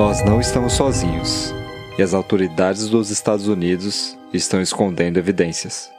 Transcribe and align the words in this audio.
Nós 0.00 0.24
não 0.24 0.40
estamos 0.40 0.72
sozinhos 0.72 1.52
e 1.98 2.02
as 2.02 2.14
autoridades 2.14 2.88
dos 2.88 3.10
Estados 3.10 3.46
Unidos 3.46 4.16
estão 4.32 4.58
escondendo 4.58 5.18
evidências. 5.18 5.90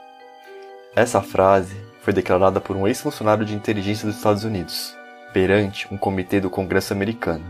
Essa 0.96 1.22
frase 1.22 1.76
foi 2.00 2.12
declarada 2.12 2.60
por 2.60 2.74
um 2.74 2.88
ex-funcionário 2.88 3.44
de 3.44 3.54
inteligência 3.54 4.08
dos 4.08 4.16
Estados 4.16 4.42
Unidos, 4.42 4.92
perante 5.32 5.86
um 5.88 5.96
comitê 5.96 6.40
do 6.40 6.50
Congresso 6.50 6.92
americano. 6.92 7.44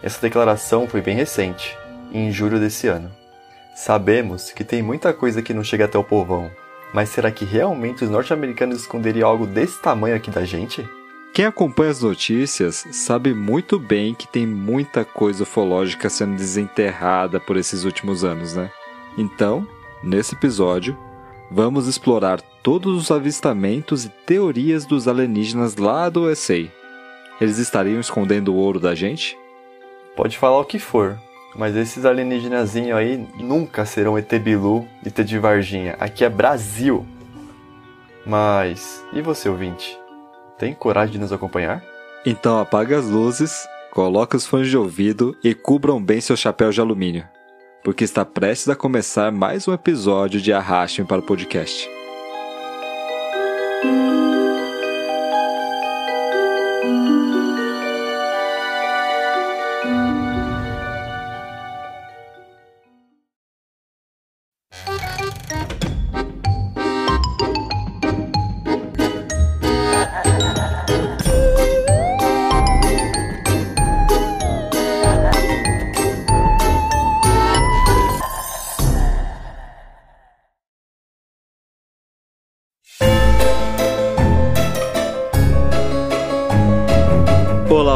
Essa 0.00 0.20
declaração 0.20 0.86
foi 0.86 1.00
bem 1.00 1.16
recente, 1.16 1.76
em 2.12 2.30
julho 2.30 2.60
desse 2.60 2.86
ano. 2.86 3.10
Sabemos 3.74 4.52
que 4.52 4.62
tem 4.62 4.82
muita 4.82 5.12
coisa 5.12 5.42
que 5.42 5.52
não 5.52 5.64
chega 5.64 5.86
até 5.86 5.98
o 5.98 6.04
povão, 6.04 6.52
mas 6.94 7.08
será 7.08 7.32
que 7.32 7.44
realmente 7.44 8.04
os 8.04 8.10
norte-americanos 8.10 8.82
esconderiam 8.82 9.28
algo 9.28 9.44
desse 9.44 9.82
tamanho 9.82 10.14
aqui 10.14 10.30
da 10.30 10.44
gente? 10.44 10.88
Quem 11.32 11.44
acompanha 11.44 11.92
as 11.92 12.02
notícias 12.02 12.86
sabe 12.90 13.32
muito 13.32 13.78
bem 13.78 14.14
que 14.14 14.26
tem 14.26 14.44
muita 14.44 15.04
coisa 15.04 15.44
ufológica 15.44 16.10
sendo 16.10 16.34
desenterrada 16.34 17.38
por 17.38 17.56
esses 17.56 17.84
últimos 17.84 18.24
anos, 18.24 18.54
né? 18.54 18.70
Então, 19.16 19.66
nesse 20.02 20.34
episódio, 20.34 20.98
vamos 21.48 21.86
explorar 21.86 22.40
todos 22.62 23.00
os 23.00 23.10
avistamentos 23.12 24.04
e 24.04 24.08
teorias 24.08 24.84
dos 24.84 25.06
alienígenas 25.06 25.76
lá 25.76 26.08
do 26.08 26.24
USA. 26.24 26.68
Eles 27.40 27.58
estariam 27.58 28.00
escondendo 28.00 28.52
o 28.52 28.56
ouro 28.56 28.80
da 28.80 28.94
gente? 28.94 29.38
Pode 30.16 30.36
falar 30.36 30.58
o 30.58 30.64
que 30.64 30.80
for, 30.80 31.16
mas 31.54 31.76
esses 31.76 32.04
alienígenazinhos 32.04 32.98
aí 32.98 33.24
nunca 33.38 33.86
serão 33.86 34.18
ET 34.18 34.32
Bilu 34.34 34.86
e 35.04 35.08
ET 35.08 35.24
de 35.24 35.38
Varginha. 35.38 35.96
Aqui 36.00 36.24
é 36.24 36.28
Brasil. 36.28 37.06
Mas, 38.26 39.02
e 39.12 39.22
você 39.22 39.48
ouvinte? 39.48 39.99
Tem 40.60 40.74
coragem 40.74 41.14
de 41.14 41.18
nos 41.18 41.32
acompanhar? 41.32 41.82
Então 42.24 42.58
apague 42.58 42.94
as 42.94 43.06
luzes, 43.06 43.66
coloque 43.90 44.36
os 44.36 44.46
fones 44.46 44.68
de 44.68 44.76
ouvido 44.76 45.34
e 45.42 45.54
cubram 45.54 46.00
bem 46.00 46.20
seu 46.20 46.36
chapéu 46.36 46.70
de 46.70 46.78
alumínio, 46.78 47.26
porque 47.82 48.04
está 48.04 48.26
prestes 48.26 48.68
a 48.68 48.76
começar 48.76 49.32
mais 49.32 49.66
um 49.66 49.72
episódio 49.72 50.38
de 50.38 50.52
Arrastem 50.52 51.06
para 51.06 51.20
o 51.20 51.24
podcast. 51.24 51.88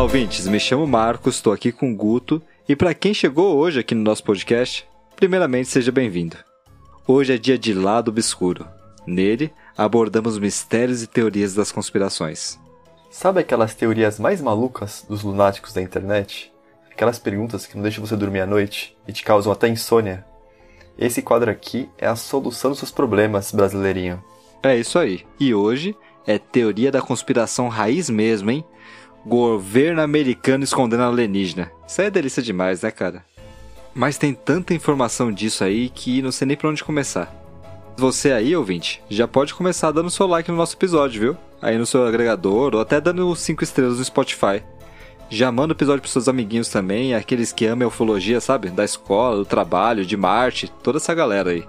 Ouvintes. 0.05 0.47
Me 0.47 0.61
chamo 0.61 0.87
Marcos, 0.87 1.37
estou 1.37 1.51
aqui 1.51 1.73
com 1.73 1.91
o 1.91 1.97
Guto. 1.97 2.43
E 2.69 2.77
para 2.77 2.93
quem 2.93 3.15
chegou 3.15 3.57
hoje 3.57 3.81
aqui 3.81 3.95
no 3.95 4.03
nosso 4.03 4.23
podcast, 4.23 4.87
primeiramente 5.17 5.71
seja 5.71 5.91
bem-vindo. 5.91 6.37
Hoje 7.09 7.33
é 7.33 7.39
dia 7.39 7.57
de 7.57 7.73
Lado 7.73 8.11
Obscuro. 8.11 8.69
Nele, 9.07 9.51
abordamos 9.75 10.39
mistérios 10.39 11.03
e 11.03 11.07
teorias 11.07 11.55
das 11.55 11.73
conspirações. 11.73 12.61
Sabe 13.11 13.41
aquelas 13.41 13.75
teorias 13.75 14.21
mais 14.21 14.43
malucas 14.43 15.07
dos 15.09 15.23
lunáticos 15.23 15.73
da 15.73 15.81
internet? 15.81 16.53
Aquelas 16.93 17.19
perguntas 17.19 17.67
que 17.67 17.75
não 17.75 17.83
deixam 17.83 18.05
você 18.05 18.15
dormir 18.15 18.41
à 18.41 18.47
noite 18.47 18.95
e 19.09 19.13
te 19.13 19.23
causam 19.23 19.51
até 19.51 19.69
insônia? 19.69 20.23
Esse 20.99 21.23
quadro 21.23 21.51
aqui 21.51 21.89
é 21.97 22.07
a 22.07 22.15
solução 22.15 22.71
dos 22.71 22.79
seus 22.79 22.91
problemas, 22.91 23.53
brasileirinho. 23.53 24.23
É 24.63 24.77
isso 24.77 24.99
aí. 24.99 25.25
E 25.41 25.55
hoje 25.55 25.97
é 26.27 26.39
teoria 26.39 26.93
da 26.93 27.01
conspiração 27.01 27.69
raiz 27.69 28.11
mesmo, 28.11 28.51
hein? 28.51 28.65
Governo 29.27 30.03
americano 30.03 30.65
escondendo 30.65 31.03
alienígena. 31.03 31.71
Isso 31.87 32.01
aí 32.01 32.09
é 32.09 32.11
delícia 32.11 32.43
demais, 32.43 32.83
né, 32.83 32.91
cara? 32.91 33.25
Mas 33.95 34.19
tem 34.19 34.35
tanta 34.35 34.75
informação 34.75 35.33
disso 35.33 35.65
aí 35.65 35.89
que 35.89 36.21
não 36.21 36.33
sei 36.33 36.47
nem 36.47 36.57
pra 36.57 36.69
onde 36.69 36.85
começar. 36.85 37.33
Você 37.97 38.33
aí, 38.33 38.57
ouvinte, 38.57 39.01
já 39.09 39.29
pode 39.29 39.55
começar 39.55 39.93
dando 39.93 40.11
seu 40.11 40.27
like 40.27 40.51
no 40.51 40.57
nosso 40.57 40.75
episódio, 40.75 41.21
viu? 41.21 41.37
Aí 41.63 41.79
no 41.79 41.87
seu 41.87 42.05
agregador 42.05 42.75
ou 42.75 42.81
até 42.81 43.01
dando 43.01 43.35
5 43.35 43.63
estrelas 43.63 43.99
no 43.99 44.05
Spotify. 44.05 44.63
Já 45.31 45.51
manda 45.51 45.73
o 45.73 45.77
episódio 45.77 46.01
pros 46.01 46.13
seus 46.13 46.29
amiguinhos 46.29 46.69
também, 46.69 47.15
aqueles 47.15 47.53
que 47.53 47.67
amam 47.67 47.87
a 47.87 47.89
ufologia, 47.89 48.41
sabe? 48.41 48.69
Da 48.69 48.85
escola, 48.85 49.37
do 49.37 49.45
trabalho, 49.45 50.05
de 50.05 50.17
Marte, 50.17 50.71
toda 50.83 50.99
essa 50.99 51.15
galera 51.15 51.51
aí. 51.51 51.65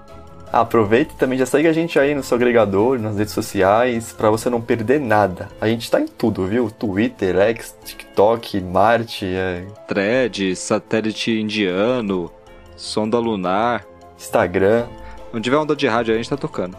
Aproveita 0.55 1.13
e 1.13 1.17
também 1.17 1.37
já 1.37 1.45
segue 1.45 1.67
a 1.67 1.73
gente 1.73 1.99
aí 1.99 2.15
no 2.15 2.23
seu 2.23 2.37
agregador, 2.37 2.97
nas 2.97 3.17
redes 3.17 3.33
sociais, 3.33 4.13
para 4.13 4.29
você 4.29 4.49
não 4.49 4.61
perder 4.61 5.01
nada. 5.01 5.49
A 5.59 5.67
gente 5.67 5.91
tá 5.91 5.99
em 5.99 6.07
tudo, 6.07 6.47
viu? 6.47 6.71
Twitter, 6.71 7.35
X, 7.35 7.75
TikTok, 7.83 8.61
Marte, 8.61 9.25
é... 9.25 9.65
Thread, 9.85 10.55
satélite 10.55 11.41
indiano, 11.41 12.31
sonda 12.77 13.19
lunar, 13.19 13.85
Instagram. 14.17 14.85
Onde 15.33 15.43
tiver 15.43 15.57
onda 15.57 15.75
de 15.75 15.89
rádio 15.89 16.13
aí, 16.13 16.19
a 16.19 16.23
gente 16.23 16.29
tá 16.29 16.37
tocando. 16.37 16.77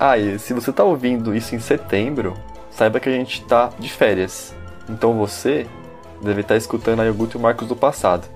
Ah, 0.00 0.16
e 0.16 0.38
se 0.38 0.54
você 0.54 0.72
tá 0.72 0.82
ouvindo 0.82 1.36
isso 1.36 1.54
em 1.54 1.60
setembro, 1.60 2.32
saiba 2.70 2.98
que 2.98 3.10
a 3.10 3.12
gente 3.12 3.44
tá 3.44 3.68
de 3.78 3.92
férias. 3.92 4.54
Então 4.88 5.12
você 5.12 5.66
deve 6.22 6.40
estar 6.40 6.56
escutando 6.56 7.00
aí 7.00 7.10
o 7.10 7.14
Guto 7.14 7.36
e 7.36 7.38
o 7.38 7.42
Marcos 7.42 7.68
do 7.68 7.76
passado. 7.76 8.26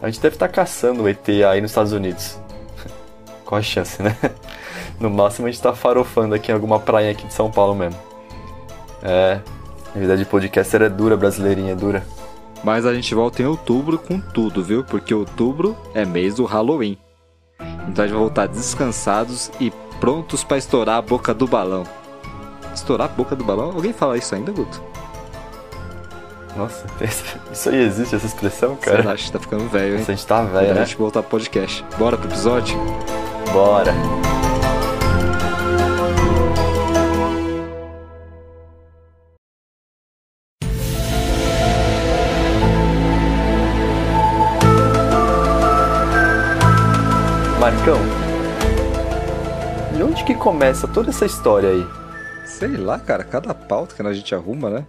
A 0.00 0.08
gente 0.08 0.22
deve 0.22 0.36
estar 0.36 0.48
caçando 0.48 1.02
o 1.02 1.08
ET 1.08 1.28
aí 1.46 1.60
nos 1.60 1.72
Estados 1.72 1.92
Unidos. 1.92 2.40
Qual 3.52 3.58
a 3.58 3.62
chance, 3.62 4.02
né? 4.02 4.16
No 4.98 5.10
máximo 5.10 5.46
a 5.46 5.50
gente 5.50 5.60
tá 5.60 5.74
farofando 5.74 6.34
aqui 6.34 6.50
em 6.50 6.54
alguma 6.54 6.80
praia 6.80 7.10
aqui 7.10 7.26
de 7.26 7.34
São 7.34 7.50
Paulo 7.50 7.74
mesmo. 7.74 8.00
É, 9.02 9.40
a 9.94 9.98
vida 9.98 10.16
de 10.16 10.24
podcaster 10.24 10.80
é 10.80 10.88
dura, 10.88 11.18
brasileirinha, 11.18 11.72
é 11.72 11.74
dura. 11.74 12.02
Mas 12.64 12.86
a 12.86 12.94
gente 12.94 13.14
volta 13.14 13.42
em 13.42 13.44
outubro 13.44 13.98
com 13.98 14.18
tudo, 14.18 14.64
viu? 14.64 14.82
Porque 14.82 15.12
outubro 15.12 15.76
é 15.92 16.02
mês 16.06 16.36
do 16.36 16.46
Halloween. 16.46 16.96
Então 17.88 18.02
a 18.02 18.08
gente 18.08 18.14
vai 18.14 18.22
voltar 18.22 18.48
descansados 18.48 19.50
e 19.60 19.70
prontos 20.00 20.42
para 20.42 20.56
estourar 20.56 20.96
a 20.96 21.02
boca 21.02 21.34
do 21.34 21.46
balão. 21.46 21.84
Estourar 22.74 23.10
a 23.10 23.12
boca 23.12 23.36
do 23.36 23.44
balão? 23.44 23.72
Alguém 23.72 23.92
fala 23.92 24.16
isso 24.16 24.34
ainda, 24.34 24.50
Guto? 24.50 24.82
Nossa, 26.56 26.86
isso 27.52 27.68
aí 27.68 27.82
existe, 27.82 28.16
essa 28.16 28.26
expressão, 28.26 28.76
cara? 28.76 29.12
Acho 29.12 29.26
que 29.26 29.32
tá 29.32 29.38
ficando 29.38 29.68
velho, 29.68 29.92
hein? 29.92 29.98
Nossa, 29.98 30.12
a 30.12 30.14
gente 30.14 30.26
tá 30.26 30.42
velho, 30.42 30.74
né? 30.74 30.80
a 30.80 30.84
gente 30.86 30.96
voltar 30.96 31.20
pro 31.20 31.32
podcast. 31.32 31.84
Bora 31.98 32.16
pro 32.16 32.28
episódio? 32.30 32.78
Bora. 33.52 33.92
Marcão, 47.60 47.98
de 49.94 50.02
onde 50.02 50.24
que 50.24 50.34
começa 50.34 50.88
toda 50.88 51.10
essa 51.10 51.26
história 51.26 51.68
aí? 51.68 51.86
Sei 52.46 52.76
lá, 52.78 52.98
cara, 52.98 53.22
cada 53.22 53.52
pauta 53.52 53.94
que 53.94 54.00
a 54.00 54.12
gente 54.14 54.34
arruma, 54.34 54.70
né? 54.70 54.86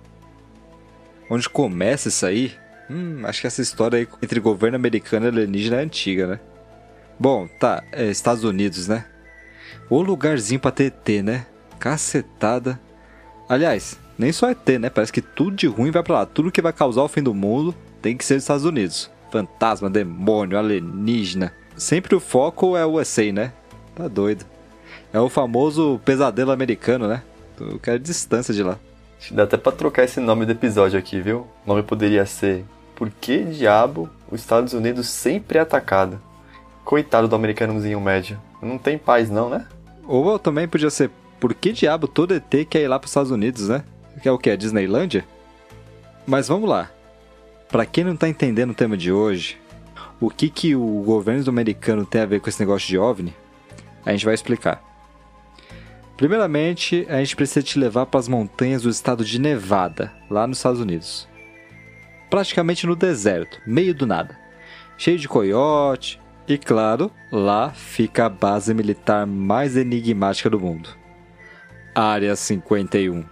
Onde 1.30 1.50
começa 1.50 2.08
isso 2.08 2.26
aí? 2.26 2.54
Hum, 2.90 3.24
acho 3.26 3.42
que 3.42 3.48
essa 3.48 3.62
história 3.62 4.00
aí 4.00 4.08
entre 4.22 4.40
governo 4.40 4.78
americano 4.78 5.26
e 5.26 5.30
alienígena 5.30 5.82
é 5.82 5.84
antiga, 5.84 6.28
né? 6.28 6.40
Bom, 7.20 7.48
tá, 7.60 7.84
é 7.92 8.06
Estados 8.06 8.44
Unidos, 8.44 8.88
né? 8.88 9.06
O 9.90 10.02
lugarzinho 10.02 10.60
pra 10.60 10.72
ter 10.72 10.86
ET, 10.86 11.24
né? 11.24 11.46
Cacetada. 11.80 12.80
Aliás, 13.48 14.00
nem 14.18 14.32
só 14.32 14.50
ET, 14.50 14.68
né? 14.80 14.90
Parece 14.90 15.12
que 15.14 15.22
tudo 15.22 15.56
de 15.56 15.68
ruim 15.68 15.92
vai 15.92 16.04
pra 16.04 16.16
lá. 16.16 16.26
Tudo 16.26 16.52
que 16.52 16.62
vai 16.62 16.74
causar 16.74 17.02
o 17.02 17.08
fim 17.08 17.22
do 17.22 17.34
mundo 17.34 17.76
tem 18.02 18.18
que 18.18 18.26
ser 18.26 18.36
dos 18.36 18.44
Estados 18.44 18.66
Unidos. 18.66 19.10
Fantasma, 19.32 19.90
demônio, 19.90 20.58
alienígena. 20.58 21.54
Sempre 21.76 22.16
o 22.16 22.20
foco 22.20 22.78
é 22.78 22.86
o 22.86 23.00
USA, 23.00 23.32
né? 23.32 23.54
Tá 23.96 24.08
doido. 24.08 24.46
É 25.12 25.20
o 25.20 25.30
famoso 25.30 26.00
pesadelo 26.04 26.52
americano, 26.52 27.08
né? 27.08 27.24
Eu 27.60 27.80
quero 27.80 28.00
distância 28.00 28.54
de 28.54 28.64
lá. 28.64 28.78
Dá 29.32 29.44
até 29.44 29.58
pra 29.58 29.72
trocar 29.72 30.04
esse 30.04 30.20
nome 30.20 30.46
do 30.46 30.52
episódio 30.52 31.00
aqui, 31.00 31.22
viu? 31.22 31.48
O 31.66 31.70
nome 31.70 31.84
poderia 31.84 32.26
ser 32.26 32.66
Por 32.96 33.10
que 33.10 33.44
diabo 33.44 34.10
os 34.30 34.42
Estados 34.42 34.74
Unidos 34.74 35.08
sempre 35.08 35.58
é 35.58 35.62
atacado? 35.62 36.20
Coitado 36.84 37.28
do 37.28 37.36
americanozinho 37.36 38.00
médio. 38.00 38.40
Não 38.62 38.78
tem 38.78 38.98
paz 38.98 39.30
não, 39.30 39.50
né? 39.50 39.68
Ou 40.06 40.38
também 40.38 40.68
podia 40.68 40.90
ser 40.90 41.10
Por 41.40 41.54
que 41.54 41.72
diabo 41.72 42.08
todo 42.08 42.34
ET 42.34 42.68
quer 42.70 42.82
ir 42.82 42.88
lá 42.88 43.00
pros 43.00 43.12
Estados 43.12 43.32
Unidos, 43.32 43.70
né? 43.70 43.84
Que 44.22 44.28
é 44.28 44.32
o 44.32 44.38
que? 44.38 44.50
A 44.50 44.56
Disneylândia? 44.56 45.26
Mas 46.26 46.48
vamos 46.48 46.70
lá. 46.70 46.90
Pra 47.70 47.86
quem 47.86 48.04
não 48.04 48.16
tá 48.16 48.30
entendendo 48.30 48.72
o 48.72 48.76
tema 48.76 48.96
de 48.96 49.12
hoje, 49.12 49.58
o 50.22 50.30
que, 50.30 50.50
que 50.50 50.76
o 50.76 51.04
governo 51.04 51.44
americano 51.50 52.06
tem 52.06 52.22
a 52.22 52.26
ver 52.26 52.40
com 52.40 52.48
esse 52.48 52.60
negócio 52.60 52.88
de 52.88 52.98
OVNI, 52.98 53.34
a 54.06 54.12
gente 54.12 54.26
vai 54.26 54.34
explicar. 54.34 54.82
Primeiramente, 56.16 57.06
a 57.10 57.18
gente 57.18 57.36
precisa 57.36 57.64
te 57.64 57.80
levar 57.80 58.06
para 58.06 58.20
as 58.20 58.28
montanhas 58.28 58.84
do 58.84 58.90
estado 58.90 59.26
de 59.26 59.40
Nevada, 59.40 60.14
lá 60.30 60.46
nos 60.46 60.60
Estados 60.60 60.80
Unidos. 60.80 61.28
Praticamente 62.30 62.88
no 62.88 62.96
deserto, 62.96 63.60
meio 63.66 63.94
do 63.94 64.06
nada. 64.06 64.38
cheio 64.98 65.18
de 65.18 65.28
coiote. 65.28 66.22
E 66.48 66.58
claro, 66.58 67.10
lá 67.32 67.72
fica 67.72 68.26
a 68.26 68.30
base 68.30 68.74
militar 68.74 69.26
mais 69.26 69.78
enigmática 69.78 70.50
do 70.50 70.60
mundo. 70.60 70.90
Área 71.96 72.36
51. 72.36 73.24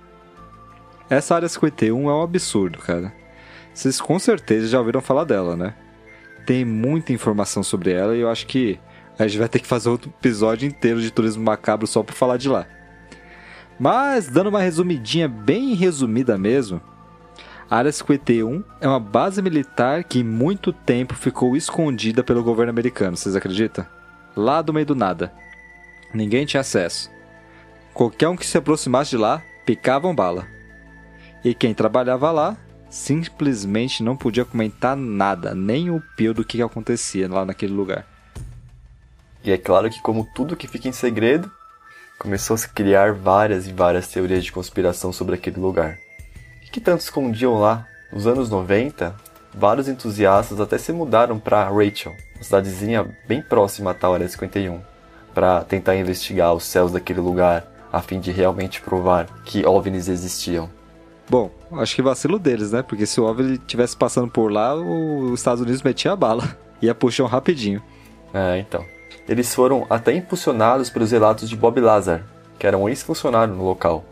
Essa 1.10 1.36
Área 1.36 1.50
51 1.50 2.10
é 2.10 2.14
um 2.14 2.22
absurdo, 2.22 2.80
cara. 2.80 3.14
Vocês 3.74 4.00
com 4.00 4.18
certeza 4.18 4.68
já 4.68 4.80
ouviram 4.80 5.02
falar 5.02 5.26
dela, 5.26 5.58
né? 5.58 5.74
Tem 6.46 6.64
muita 6.64 7.12
informação 7.12 7.64
sobre 7.64 7.92
ela 7.92 8.16
e 8.16 8.22
eu 8.22 8.30
acho 8.30 8.48
que 8.48 8.80
a 9.20 9.28
gente 9.28 9.40
vai 9.40 9.50
ter 9.50 9.60
que 9.60 9.68
fazer 9.68 9.90
outro 9.90 10.10
episódio 10.10 10.68
inteiro 10.68 11.02
de 11.02 11.12
turismo 11.12 11.44
macabro 11.44 11.88
só 11.88 12.02
para 12.02 12.16
falar 12.16 12.38
de 12.38 12.48
lá. 12.48 12.66
Mas, 13.80 14.28
dando 14.28 14.48
uma 14.48 14.62
resumidinha 14.62 15.28
bem 15.28 15.74
resumida 15.74 16.38
mesmo, 16.38 16.82
Área 17.72 17.90
51 17.90 18.66
é 18.82 18.88
uma 18.90 19.00
base 19.00 19.42
militar 19.42 20.04
que 20.04 20.26
muito 20.26 20.74
tempo 20.74 21.14
ficou 21.14 21.56
escondida 21.56 22.22
pelo 22.22 22.44
governo 22.44 22.70
americano, 22.70 23.16
vocês 23.16 23.34
acreditam? 23.34 23.86
Lá 24.36 24.62
do 24.62 24.74
meio 24.74 24.86
do 24.86 24.94
nada. 24.94 25.32
Ninguém 26.14 26.46
tinha 26.46 26.60
acesso. 26.60 27.10
Qualquer 27.94 28.28
um 28.28 28.36
que 28.36 28.46
se 28.46 28.58
aproximasse 28.58 29.12
de 29.12 29.18
lá, 29.18 29.42
picavam 29.66 30.14
bala. 30.14 30.46
E 31.46 31.54
quem 31.54 31.74
trabalhava 31.74 32.30
lá 32.30 32.58
simplesmente 32.90 34.04
não 34.04 34.18
podia 34.18 34.44
comentar 34.44 34.98
nada, 34.98 35.56
nem 35.56 35.90
o 35.90 36.04
pio 36.18 36.34
do 36.34 36.44
que 36.44 36.62
acontecia 36.62 37.30
lá 37.30 37.46
naquele 37.46 37.72
lugar. 37.72 38.06
E 39.46 39.50
é 39.50 39.58
claro 39.58 39.90
que, 39.90 40.02
como 40.02 40.28
tudo 40.36 40.58
que 40.58 40.68
fica 40.68 40.90
em 40.90 40.92
segredo, 40.92 41.50
começou 42.20 42.56
a 42.56 42.58
se 42.58 42.68
criar 42.68 43.14
várias 43.14 43.66
e 43.66 43.72
várias 43.72 44.10
teorias 44.10 44.44
de 44.44 44.52
conspiração 44.52 45.14
sobre 45.14 45.36
aquele 45.36 45.58
lugar 45.58 45.98
que 46.72 46.80
tanto 46.80 47.02
escondiam 47.02 47.60
lá? 47.60 47.86
Nos 48.12 48.26
anos 48.26 48.50
90, 48.50 49.16
vários 49.54 49.88
entusiastas 49.88 50.60
até 50.60 50.78
se 50.78 50.92
mudaram 50.94 51.38
para 51.38 51.70
Rachel, 51.70 52.14
uma 52.36 52.44
cidadezinha 52.44 53.06
bem 53.28 53.42
próxima 53.42 53.92
à 53.92 53.94
tal 53.94 54.14
Área 54.14 54.28
51, 54.28 54.80
para 55.34 55.64
tentar 55.64 55.96
investigar 55.96 56.54
os 56.54 56.64
céus 56.64 56.92
daquele 56.92 57.20
lugar, 57.20 57.66
a 57.92 58.02
fim 58.02 58.20
de 58.20 58.32
realmente 58.32 58.82
provar 58.82 59.28
que 59.44 59.66
OVNIs 59.66 60.08
existiam. 60.08 60.70
Bom, 61.30 61.52
acho 61.74 61.96
que 61.96 62.02
vacilo 62.02 62.40
deles, 62.40 62.72
né? 62.72 62.82
Porque 62.82 63.06
se 63.06 63.20
o 63.22 63.26
OVNI 63.26 63.54
estivesse 63.54 63.96
passando 63.96 64.30
por 64.30 64.52
lá, 64.52 64.76
os 64.76 65.40
Estados 65.40 65.62
Unidos 65.62 65.82
metia 65.82 66.12
a 66.12 66.16
bala. 66.16 66.58
Ia 66.82 66.96
puxar 66.96 67.28
rapidinho. 67.28 67.82
É, 68.34 68.60
então. 68.60 68.84
Eles 69.30 69.54
foram 69.54 69.86
até 69.90 70.14
impulsionados 70.14 70.90
pelos 70.90 71.12
relatos 71.12 71.50
de 71.50 71.56
Bob 71.56 71.80
Lazar, 71.80 72.24
que 72.58 72.68
era 72.68 72.78
um 72.78 72.90
ex-funcionário 72.90 73.54
no 73.54 73.64
local. 73.64 74.04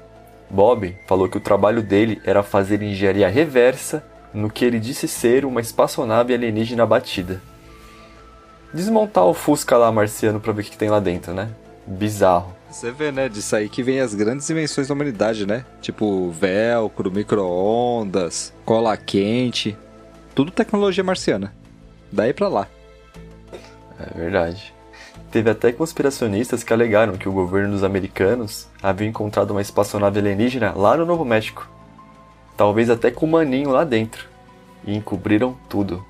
Bob 0.50 0.96
falou 1.08 1.30
que 1.30 1.38
o 1.38 1.42
trabalho 1.42 1.82
dele 1.82 2.22
era 2.26 2.42
fazer 2.42 2.82
engenharia 2.82 3.30
reversa 3.30 4.04
no 4.34 4.50
que 4.50 4.66
ele 4.66 4.80
disse 4.80 5.08
ser 5.08 5.46
uma 5.46 5.62
espaçonave 5.62 6.34
alienígena 6.34 6.86
batida. 6.86 7.42
Desmontar 8.74 9.26
o 9.26 9.34
Fusca 9.34 9.78
lá 9.78 9.92
marciano 9.92 10.40
pra 10.40 10.54
ver 10.54 10.62
o 10.62 10.66
que, 10.66 10.78
tem 10.78 10.90
lá 10.90 11.00
dentro, 11.00 11.34
né? 11.34 11.50
Bizarro. 11.86 12.54
Você 12.70 12.92
vê, 12.92 13.12
né? 13.12 13.28
Disso 13.28 13.56
aí 13.56 13.68
que 13.68 13.82
vem 13.82 14.00
as 14.00 14.14
grandes 14.14 14.48
invenções 14.50 14.88
da 14.88 14.94
humanidade, 14.94 15.46
né? 15.48 15.66
Tipo 15.82 16.30
velcro, 16.30 17.12
micro-ondas, 17.12 18.54
cola 18.64 18.96
quente. 18.96 19.76
Tudo 20.36 20.52
tecnologia 20.52 21.04
marciana. 21.04 21.54
Daí 22.12 22.32
pra 22.32 22.48
lá. 22.48 22.68
É 24.00 24.18
verdade. 24.18 24.74
Teve 25.32 25.52
até 25.52 25.72
conspiracionistas 25.72 26.64
que 26.64 26.74
alegaram 26.74 27.18
que 27.18 27.30
o 27.30 27.32
governo 27.32 27.74
dos 27.74 27.84
americanos 27.84 28.68
havia 28.82 29.08
encontrado 29.08 29.52
uma 29.52 29.62
espaçonave 29.62 30.20
alienígena 30.20 30.74
lá 30.76 30.98
no 30.98 31.06
Novo 31.06 31.24
México. 31.24 31.70
Talvez 32.58 32.90
até 32.90 33.12
com 33.12 33.28
um 33.28 33.32
maninho 33.32 33.70
lá 33.70 33.84
dentro. 33.84 34.28
E 34.84 34.96
encobriram 34.96 35.56
tudo. 35.70 36.04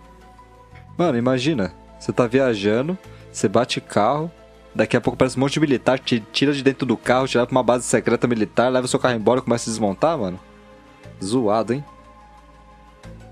Mano, 0.98 1.18
imagina. 1.18 1.74
Você 2.00 2.13
tá 2.13 2.27
viajando, 2.27 2.98
você 3.31 3.50
bate 3.50 3.81
carro, 3.81 4.31
daqui 4.74 4.95
a 4.95 5.01
pouco 5.01 5.18
parece 5.18 5.36
um 5.38 5.42
monte 5.42 5.54
de 5.54 5.60
militar, 5.60 6.00
te 6.00 6.21
tira 6.31 6.54
de 6.54 6.63
dentro 6.63 6.86
do 6.86 6.95
carro, 6.95 7.27
te 7.27 7.36
leva 7.36 7.48
pra 7.48 7.56
uma 7.56 7.63
base 7.63 7.83
secreta 7.83 8.25
militar, 8.25 8.71
leva 8.71 8.88
seu 8.88 9.00
carro 9.00 9.16
embora 9.16 9.42
e 9.42 9.44
começa 9.44 9.69
a 9.69 9.71
desmontar, 9.71 10.18
mano. 10.18 10.39
Zoado, 11.21 11.74
hein? 11.74 11.83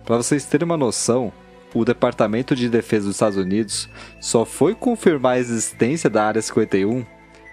Pra 0.05 0.17
vocês 0.17 0.43
terem 0.45 0.65
uma 0.65 0.75
noção, 0.75 1.31
o 1.79 1.85
Departamento 1.85 2.55
de 2.55 2.69
Defesa 2.69 3.05
dos 3.05 3.15
Estados 3.15 3.37
Unidos 3.37 3.89
só 4.19 4.45
foi 4.45 4.73
confirmar 4.73 5.33
a 5.33 5.39
existência 5.39 6.09
da 6.09 6.23
Área 6.23 6.41
51 6.41 7.05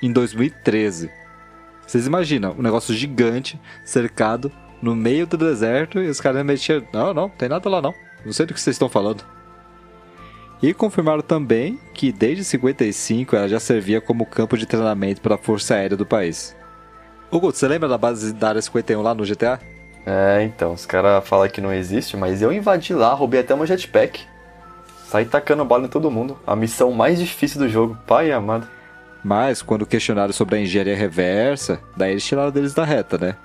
em 0.03 0.13
2013. 0.13 1.11
Vocês 1.87 2.07
imaginam, 2.07 2.55
um 2.59 2.63
negócio 2.63 2.95
gigante, 2.95 3.61
cercado, 3.85 4.51
no 4.81 4.95
meio 4.95 5.27
do 5.27 5.37
deserto, 5.37 5.99
e 5.99 6.09
os 6.09 6.21
caras 6.21 6.45
metiam. 6.45 6.83
Não, 6.93 7.13
não, 7.13 7.29
tem 7.29 7.49
nada 7.49 7.69
lá 7.69 7.83
não. 7.83 7.95
Não 8.25 8.33
sei 8.33 8.47
do 8.47 8.55
que 8.55 8.61
vocês 8.61 8.75
estão 8.75 8.89
falando. 8.89 9.25
E 10.63 10.73
confirmaram 10.73 11.21
também 11.21 11.79
que 11.93 12.11
desde 12.11 12.43
55 12.45 13.37
ela 13.37 13.49
já 13.49 13.61
servia 13.61 14.01
como 14.01 14.25
campo 14.25 14.57
de 14.57 14.65
treinamento 14.65 15.21
para 15.21 15.35
a 15.35 15.39
Força 15.39 15.75
Aérea 15.75 15.97
do 15.97 16.07
país. 16.07 16.57
Hugo, 17.31 17.53
você 17.53 17.69
lembra 17.69 17.89
da 17.89 17.99
base 17.99 18.33
da 18.33 18.49
Área 18.49 18.63
51 18.63 19.03
lá 19.03 19.15
no 19.15 19.25
GTA? 19.25 19.61
É, 20.07 20.43
então, 20.43 20.73
os 20.73 20.85
caras 20.85 21.27
falam 21.27 21.49
que 21.49 21.61
não 21.61 21.73
existe, 21.73 22.17
mas 22.17 22.43
eu 22.43 22.53
invadi 22.53 22.93
lá, 22.93 23.15
roubei 23.15 23.41
até 23.41 23.55
uma 23.55 23.67
jetpack. 23.67 24.21
Saí 25.07 25.25
tacando 25.25 25.65
bola 25.65 25.87
em 25.87 25.89
todo 25.89 26.11
mundo. 26.11 26.39
A 26.47 26.55
missão 26.55 26.93
mais 26.93 27.19
difícil 27.19 27.61
do 27.61 27.69
jogo, 27.69 27.97
pai 28.07 28.33
amado. 28.33 28.67
Mas, 29.23 29.63
quando 29.63 29.87
questionaram 29.87 30.33
sobre 30.33 30.57
a 30.57 30.61
engenharia 30.61 30.97
reversa, 30.97 31.81
daí 31.97 32.11
eles 32.13 32.25
tiraram 32.25 32.51
deles 32.51 32.75
da 32.75 32.85
reta, 32.85 33.17
né? 33.17 33.37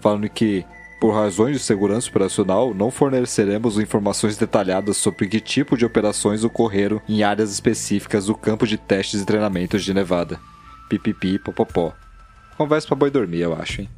Falando 0.00 0.28
que, 0.28 0.64
por 1.00 1.12
razões 1.12 1.56
de 1.56 1.62
segurança 1.62 2.08
operacional, 2.08 2.72
não 2.72 2.90
forneceremos 2.90 3.78
informações 3.78 4.36
detalhadas 4.36 4.96
sobre 4.96 5.26
que 5.26 5.40
tipo 5.40 5.76
de 5.76 5.84
operações 5.84 6.44
ocorreram 6.44 7.00
em 7.08 7.24
áreas 7.24 7.50
específicas 7.50 8.26
do 8.26 8.34
campo 8.36 8.66
de 8.66 8.78
testes 8.78 9.22
e 9.22 9.26
treinamentos 9.26 9.82
de 9.82 9.92
Nevada. 9.92 10.38
Pipipi, 10.88 11.38
popopó. 11.38 11.92
Conversa 12.56 12.86
pra 12.86 12.96
boi 12.96 13.10
dormir, 13.10 13.40
eu 13.40 13.54
acho, 13.54 13.80
hein? 13.80 13.88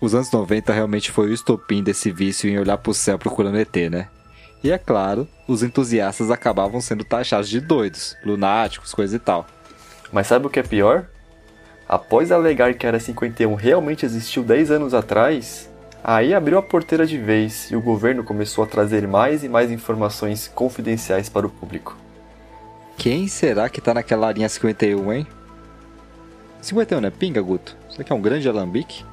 Os 0.00 0.14
anos 0.14 0.30
90 0.30 0.72
realmente 0.72 1.10
foi 1.10 1.28
o 1.28 1.32
estopim 1.34 1.82
desse 1.82 2.10
vício 2.10 2.48
em 2.48 2.58
olhar 2.58 2.78
pro 2.78 2.94
céu 2.94 3.18
procurando 3.18 3.58
ET, 3.58 3.76
né? 3.90 4.08
E 4.64 4.70
é 4.70 4.78
claro, 4.78 5.28
os 5.46 5.62
entusiastas 5.62 6.30
acabavam 6.30 6.80
sendo 6.80 7.04
taxados 7.04 7.48
de 7.48 7.60
doidos, 7.60 8.16
lunáticos, 8.24 8.94
coisa 8.94 9.16
e 9.16 9.18
tal. 9.18 9.46
Mas 10.10 10.26
sabe 10.26 10.46
o 10.46 10.50
que 10.50 10.58
é 10.58 10.62
pior? 10.62 11.06
Após 11.86 12.32
alegar 12.32 12.72
que 12.74 12.86
a 12.86 12.90
Área 12.90 13.00
51 13.00 13.54
realmente 13.54 14.06
existiu 14.06 14.42
10 14.42 14.70
anos 14.70 14.94
atrás, 14.94 15.68
aí 16.02 16.32
abriu 16.32 16.56
a 16.56 16.62
porteira 16.62 17.06
de 17.06 17.18
vez 17.18 17.70
e 17.70 17.76
o 17.76 17.82
governo 17.82 18.24
começou 18.24 18.64
a 18.64 18.66
trazer 18.66 19.06
mais 19.06 19.44
e 19.44 19.48
mais 19.48 19.70
informações 19.70 20.48
confidenciais 20.54 21.28
para 21.28 21.46
o 21.46 21.50
público. 21.50 21.96
Quem 22.96 23.28
será 23.28 23.68
que 23.68 23.80
tá 23.80 23.92
naquela 23.92 24.32
linha 24.32 24.48
51, 24.48 25.12
hein? 25.12 25.26
51 26.62 27.06
é 27.06 27.10
pinga, 27.10 27.42
Guto? 27.42 27.76
Isso 27.88 28.00
aqui 28.00 28.12
é 28.12 28.14
um 28.14 28.20
grande 28.20 28.48
alambique? 28.48 29.04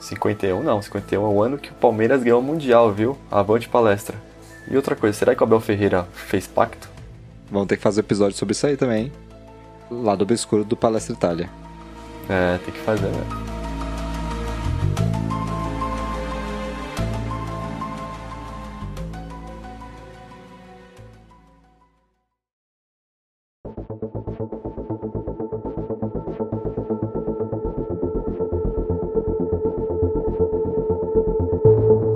51 0.00 0.62
não, 0.62 0.80
51 0.80 1.22
é 1.22 1.28
o 1.28 1.42
ano 1.42 1.58
que 1.58 1.70
o 1.70 1.74
Palmeiras 1.74 2.22
ganhou 2.22 2.40
o 2.40 2.42
Mundial, 2.42 2.92
viu? 2.92 3.16
Avante 3.30 3.68
palestra. 3.68 4.16
E 4.70 4.76
outra 4.76 4.96
coisa, 4.96 5.16
será 5.16 5.34
que 5.34 5.42
o 5.42 5.44
Abel 5.44 5.60
Ferreira 5.60 6.06
fez 6.12 6.46
pacto? 6.46 6.88
Vamos 7.50 7.68
ter 7.68 7.76
que 7.76 7.82
fazer 7.82 8.00
episódio 8.00 8.36
sobre 8.36 8.52
isso 8.52 8.66
aí 8.66 8.76
também, 8.76 9.06
hein? 9.06 9.12
Lado 9.90 10.22
obscuro 10.22 10.64
do 10.64 10.76
Palestra 10.76 11.14
Itália. 11.14 11.50
É, 12.28 12.58
tem 12.58 12.72
que 12.72 12.80
fazer, 12.80 13.08
né? 13.08 13.49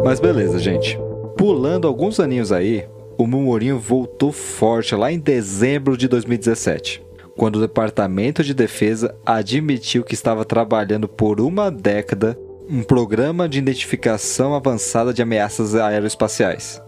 Mas 0.05 0.21
beleza, 0.21 0.59
gente. 0.59 0.99
Pulando 1.35 1.89
alguns 1.89 2.21
aninhos 2.21 2.53
aí, 2.53 2.87
o 3.17 3.27
murmurinho 3.27 3.79
voltou 3.79 4.31
forte 4.31 4.95
lá 4.95 5.11
em 5.11 5.19
dezembro 5.19 5.97
de 5.97 6.07
2017, 6.07 7.03
quando 7.37 7.57
o 7.57 7.61
Departamento 7.61 8.45
de 8.45 8.53
Defesa 8.53 9.17
admitiu 9.25 10.05
que 10.05 10.13
estava 10.13 10.45
trabalhando 10.45 11.09
por 11.09 11.41
uma 11.41 11.71
década 11.71 12.39
um 12.69 12.83
programa 12.83 13.49
de 13.49 13.59
identificação 13.59 14.55
avançada 14.55 15.13
de 15.13 15.23
ameaças 15.23 15.75
aeroespaciais. 15.75 16.81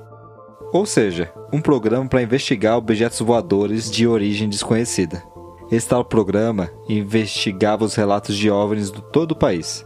Ou 0.73 0.85
seja, 0.85 1.33
um 1.53 1.61
programa 1.61 2.07
para 2.07 2.23
investigar 2.23 2.77
objetos 2.77 3.21
voadores 3.21 3.91
de 3.91 4.07
origem 4.07 4.49
desconhecida. 4.49 5.23
Esse 5.71 5.89
tal 5.89 6.05
programa 6.05 6.71
investigava 6.89 7.85
os 7.85 7.95
relatos 7.97 8.37
de 8.37 8.49
OVNIs 8.49 8.93
de 8.93 9.03
todo 9.11 9.33
o 9.33 9.37
país 9.37 9.85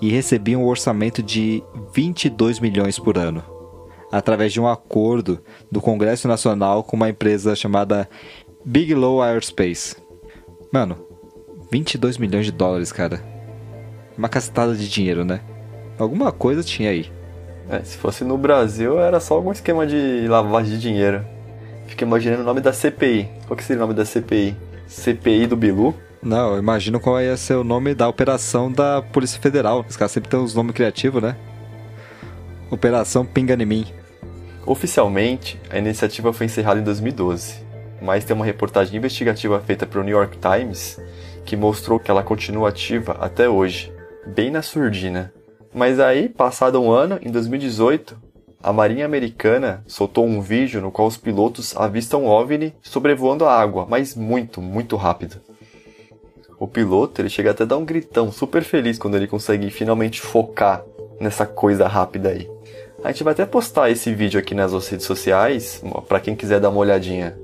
e 0.00 0.08
recebia 0.10 0.58
um 0.58 0.66
orçamento 0.66 1.22
de 1.22 1.62
22 1.92 2.60
milhões 2.60 2.98
por 2.98 3.18
ano, 3.18 3.42
através 4.10 4.54
de 4.54 4.60
um 4.60 4.66
acordo 4.66 5.38
do 5.70 5.82
Congresso 5.82 6.26
Nacional 6.26 6.82
com 6.82 6.96
uma 6.96 7.10
empresa 7.10 7.54
chamada 7.54 8.08
Bigelow 8.64 9.20
Aerospace. 9.20 9.96
Mano, 10.72 10.96
22 11.70 12.16
milhões 12.16 12.46
de 12.46 12.52
dólares, 12.52 12.90
cara. 12.90 13.22
Uma 14.16 14.30
cacetada 14.30 14.74
de 14.74 14.88
dinheiro, 14.88 15.26
né? 15.26 15.42
Alguma 15.98 16.32
coisa 16.32 16.62
tinha 16.62 16.88
aí. 16.88 17.10
É, 17.68 17.80
se 17.80 17.98
fosse 17.98 18.24
no 18.24 18.38
Brasil, 18.38 18.98
era 18.98 19.20
só 19.20 19.34
algum 19.34 19.52
esquema 19.52 19.86
de 19.86 20.26
lavagem 20.26 20.72
de 20.72 20.80
dinheiro. 20.80 21.22
Fiquei 21.86 22.06
imaginando 22.06 22.42
o 22.42 22.46
nome 22.46 22.62
da 22.62 22.72
CPI. 22.72 23.28
Qual 23.46 23.56
que 23.56 23.62
seria 23.62 23.82
o 23.82 23.86
nome 23.86 23.94
da 23.94 24.06
CPI? 24.06 24.67
CPI 24.88 25.46
do 25.46 25.56
Bilu? 25.56 25.94
Não, 26.22 26.54
eu 26.54 26.58
imagino 26.58 26.98
qual 26.98 27.20
ia 27.20 27.36
ser 27.36 27.54
o 27.54 27.62
nome 27.62 27.94
da 27.94 28.08
operação 28.08 28.72
da 28.72 29.00
Polícia 29.00 29.40
Federal. 29.40 29.84
Os 29.88 29.96
caras 29.96 30.10
sempre 30.10 30.30
têm 30.30 30.40
uns 30.40 30.54
nomes 30.54 30.74
criativos, 30.74 31.22
né? 31.22 31.36
Operação 32.70 33.24
Pinga 33.24 33.54
em 33.54 33.66
mim. 33.66 33.86
Oficialmente, 34.66 35.60
a 35.70 35.78
iniciativa 35.78 36.32
foi 36.32 36.46
encerrada 36.46 36.80
em 36.80 36.82
2012, 36.82 37.64
mas 38.02 38.24
tem 38.24 38.34
uma 38.34 38.44
reportagem 38.44 38.96
investigativa 38.96 39.60
feita 39.60 39.86
para 39.86 40.00
o 40.00 40.02
New 40.02 40.16
York 40.16 40.38
Times 40.38 40.98
que 41.44 41.56
mostrou 41.56 41.98
que 41.98 42.10
ela 42.10 42.22
continua 42.22 42.68
ativa 42.68 43.16
até 43.20 43.48
hoje, 43.48 43.90
bem 44.26 44.50
na 44.50 44.60
surdina. 44.60 45.32
Mas 45.72 45.98
aí, 45.98 46.28
passado 46.28 46.78
um 46.78 46.90
ano, 46.90 47.18
em 47.22 47.30
2018, 47.30 48.20
a 48.62 48.72
Marinha 48.72 49.04
Americana 49.04 49.84
soltou 49.86 50.26
um 50.26 50.40
vídeo 50.40 50.80
no 50.80 50.90
qual 50.90 51.06
os 51.06 51.16
pilotos 51.16 51.76
avistam 51.76 52.26
OVNI 52.26 52.74
sobrevoando 52.82 53.44
a 53.44 53.54
água, 53.54 53.86
mas 53.88 54.14
muito, 54.16 54.60
muito 54.60 54.96
rápido. 54.96 55.40
O 56.58 56.66
piloto 56.66 57.22
ele 57.22 57.28
chega 57.28 57.52
até 57.52 57.62
a 57.62 57.66
dar 57.66 57.76
um 57.76 57.84
gritão 57.84 58.32
super 58.32 58.64
feliz 58.64 58.98
quando 58.98 59.16
ele 59.16 59.28
consegue 59.28 59.70
finalmente 59.70 60.20
focar 60.20 60.84
nessa 61.20 61.46
coisa 61.46 61.86
rápida 61.86 62.30
aí. 62.30 62.50
A 63.04 63.12
gente 63.12 63.22
vai 63.22 63.32
até 63.32 63.46
postar 63.46 63.90
esse 63.90 64.12
vídeo 64.12 64.40
aqui 64.40 64.56
nas 64.56 64.72
redes 64.88 65.06
sociais, 65.06 65.80
para 66.08 66.18
quem 66.18 66.34
quiser 66.34 66.58
dar 66.58 66.70
uma 66.70 66.80
olhadinha. 66.80 67.38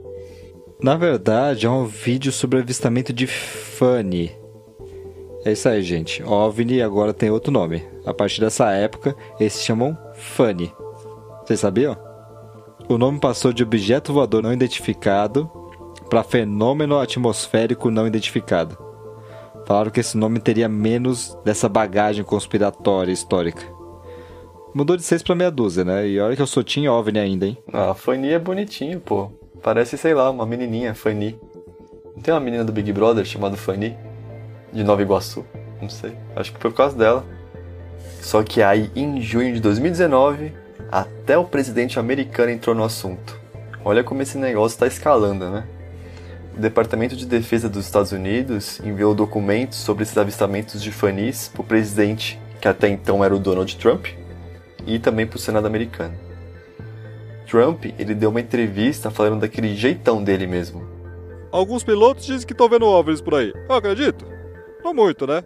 Na 0.83 0.97
verdade, 0.97 1.65
é 1.65 1.71
um 1.71 1.87
vídeo 1.87 2.33
sobre 2.33 2.59
avistamento 2.59 3.13
de 3.13 3.29
Fanny. 3.29 4.33
É 5.45 5.53
isso 5.53 5.69
aí, 5.69 5.81
gente. 5.83 6.23
OVNI 6.25 6.83
agora 6.83 7.15
tem 7.15 7.31
outro 7.31 7.53
nome. 7.53 7.85
A 8.05 8.13
partir 8.13 8.41
dessa 8.41 8.73
época, 8.73 9.15
eles 9.39 9.53
se 9.53 9.63
chamam 9.63 9.97
Fanny. 10.15 10.73
Vocês 11.45 11.61
sabiam? 11.61 11.97
O 12.89 12.97
nome 12.97 13.21
passou 13.21 13.53
de 13.53 13.63
objeto 13.63 14.13
voador 14.13 14.43
não 14.43 14.53
identificado 14.53 15.51
para 16.09 16.23
fenômeno 16.23 16.99
atmosférico 16.99 17.91
não 17.91 18.07
identificado. 18.07 18.79
Falaram 19.67 19.91
que 19.91 20.01
esse 20.01 20.17
nome 20.17 20.41
teria 20.41 20.69
menos 20.69 21.37
dessa 21.45 21.69
bagagem 21.69 22.25
conspiratória 22.25 23.13
histórica. 23.13 23.63
Mudou 24.75 24.97
de 24.97 25.03
seis 25.03 25.23
para 25.23 25.35
meia 25.35 25.51
dúzia, 25.51 25.85
né? 25.85 26.09
E 26.09 26.19
olha 26.19 26.35
que 26.35 26.43
eu 26.43 26.47
sou 26.47 26.65
Team 26.65 26.93
OVNI 26.93 27.19
ainda, 27.19 27.47
hein? 27.47 27.59
Ah, 27.73 27.91
a 27.91 27.95
Fanny 27.95 28.33
é 28.33 28.39
bonitinho, 28.39 28.99
pô. 29.01 29.31
Parece, 29.63 29.97
sei 29.97 30.15
lá, 30.15 30.31
uma 30.31 30.47
menininha, 30.47 30.95
Fanny. 30.95 31.39
Não 32.15 32.23
tem 32.23 32.33
uma 32.33 32.41
menina 32.41 32.65
do 32.65 32.73
Big 32.73 32.93
Brother 32.93 33.25
chamada 33.25 33.57
Fanny? 33.57 33.97
De 34.73 34.83
Nova 34.83 35.01
Iguaçu? 35.01 35.45
Não 35.81 35.89
sei. 35.89 36.17
Acho 36.35 36.53
que 36.53 36.59
foi 36.59 36.71
por 36.71 36.77
causa 36.77 36.97
dela. 36.97 37.25
Só 38.21 38.43
que 38.43 38.63
aí, 38.63 38.91
em 38.97 39.21
junho 39.21 39.55
de 39.55 39.61
2019, 39.61 40.64
até 40.91 41.37
o 41.37 41.45
presidente 41.45 41.99
americano 41.99 42.51
entrou 42.51 42.75
no 42.75 42.85
assunto. 42.85 43.39
Olha 43.85 44.03
como 44.03 44.23
esse 44.23 44.39
negócio 44.39 44.77
está 44.77 44.87
escalando, 44.87 45.51
né? 45.51 45.67
O 46.57 46.61
Departamento 46.61 47.17
de 47.17 47.27
Defesa 47.27 47.69
dos 47.69 47.85
Estados 47.85 48.13
Unidos 48.13 48.81
enviou 48.81 49.15
documentos 49.15 49.79
sobre 49.79 50.05
esses 50.05 50.17
avistamentos 50.17 50.83
de 50.83 50.93
Fanny's 50.93 51.49
para 51.49 51.63
o 51.63 51.65
presidente, 51.65 52.41
que 52.61 52.69
até 52.69 52.89
então 52.89 53.25
era 53.25 53.35
o 53.35 53.39
Donald 53.39 53.77
Trump, 53.77 54.07
e 54.87 54.99
também 54.99 55.27
para 55.27 55.37
o 55.37 55.41
Senado 55.41 55.67
americano. 55.67 56.15
Trump 57.47 57.87
ele 57.99 58.15
deu 58.15 58.31
uma 58.31 58.41
entrevista 58.41 59.11
falando 59.11 59.41
daquele 59.41 59.75
jeitão 59.75 60.23
dele 60.23 60.47
mesmo. 60.47 60.87
Alguns 61.51 61.85
pilotos 61.85 62.25
dizem 62.25 62.47
que 62.47 62.53
estão 62.53 62.69
vendo 62.69 62.87
OVNIs 62.87 63.21
por 63.21 63.35
aí. 63.35 63.53
Eu 63.69 63.75
acredito. 63.75 64.27
Não 64.83 64.95
muito, 64.95 65.27
né? 65.27 65.45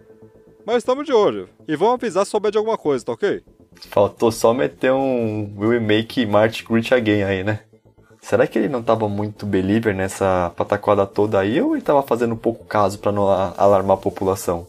Mas 0.65 0.77
estamos 0.77 1.05
de 1.05 1.13
olho. 1.13 1.49
E 1.67 1.75
vão 1.75 1.93
avisar 1.93 2.25
se 2.25 2.31
souber 2.31 2.51
de 2.51 2.57
alguma 2.57 2.77
coisa, 2.77 3.05
tá 3.05 3.11
ok? 3.11 3.43
Faltou 3.87 4.31
só 4.31 4.53
meter 4.53 4.91
um 4.91 5.51
Will 5.57 5.81
Make 5.81 6.25
March 6.25 6.63
Great 6.63 6.93
Again 6.93 7.23
aí, 7.23 7.43
né? 7.43 7.61
Será 8.21 8.45
que 8.45 8.59
ele 8.59 8.67
não 8.67 8.83
tava 8.83 9.07
muito 9.07 9.45
believer 9.45 9.95
nessa 9.95 10.51
pataquada 10.55 11.05
toda 11.05 11.39
aí 11.39 11.61
ou 11.61 11.75
ele 11.75 11.81
tava 11.81 12.03
fazendo 12.03 12.35
pouco 12.35 12.65
caso 12.65 12.99
para 12.99 13.11
não 13.11 13.29
alarmar 13.29 13.97
a 13.97 13.99
população? 13.99 14.67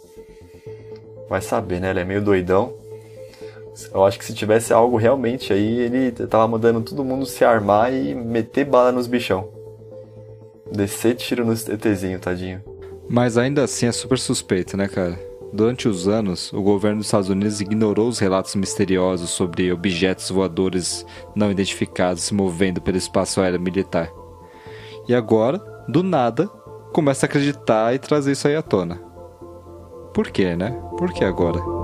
Vai 1.29 1.41
saber, 1.41 1.81
né? 1.81 1.91
Ele 1.91 2.01
é 2.01 2.05
meio 2.05 2.23
doidão. 2.23 2.73
Eu 3.93 4.05
acho 4.05 4.19
que 4.19 4.25
se 4.25 4.35
tivesse 4.35 4.73
algo 4.73 4.97
realmente 4.97 5.53
aí, 5.53 5.81
ele 5.81 6.13
tava 6.13 6.47
mandando 6.47 6.81
todo 6.81 7.05
mundo 7.05 7.27
se 7.27 7.45
armar 7.45 7.93
e 7.93 8.15
meter 8.15 8.65
bala 8.65 8.93
nos 8.93 9.07
bichão. 9.07 9.49
Descer 10.71 11.17
tiro 11.17 11.45
nos 11.45 11.69
ETzinho, 11.69 12.19
tadinho. 12.19 12.63
Mas 13.09 13.37
ainda 13.37 13.65
assim 13.65 13.87
é 13.87 13.93
super 13.93 14.19
suspeito, 14.19 14.77
né, 14.77 14.87
cara? 14.87 15.19
Durante 15.53 15.89
os 15.89 16.07
anos, 16.07 16.53
o 16.53 16.63
governo 16.63 16.99
dos 16.99 17.07
Estados 17.07 17.29
Unidos 17.29 17.61
ignorou 17.61 18.09
os 18.09 18.19
relatos 18.19 18.55
misteriosos 18.55 19.31
sobre 19.31 19.73
objetos 19.73 20.31
voadores 20.31 21.05
não 21.35 21.51
identificados 21.51 22.23
se 22.23 22.35
movendo 22.35 22.81
pelo 22.81 22.97
espaço 22.97 23.41
aéreo 23.41 23.61
militar. 23.61 24.13
E 25.09 25.15
agora, 25.15 25.59
do 25.89 26.03
nada, 26.05 26.47
começa 26.93 27.27
a 27.27 27.29
acreditar 27.29 27.93
e 27.95 27.99
trazer 27.99 28.33
isso 28.33 28.47
aí 28.47 28.55
à 28.55 28.63
tona. 28.63 28.97
Por 30.15 30.31
quê, 30.31 30.55
né? 30.57 30.71
Por 30.97 31.13
que 31.13 31.25
agora? 31.25 31.80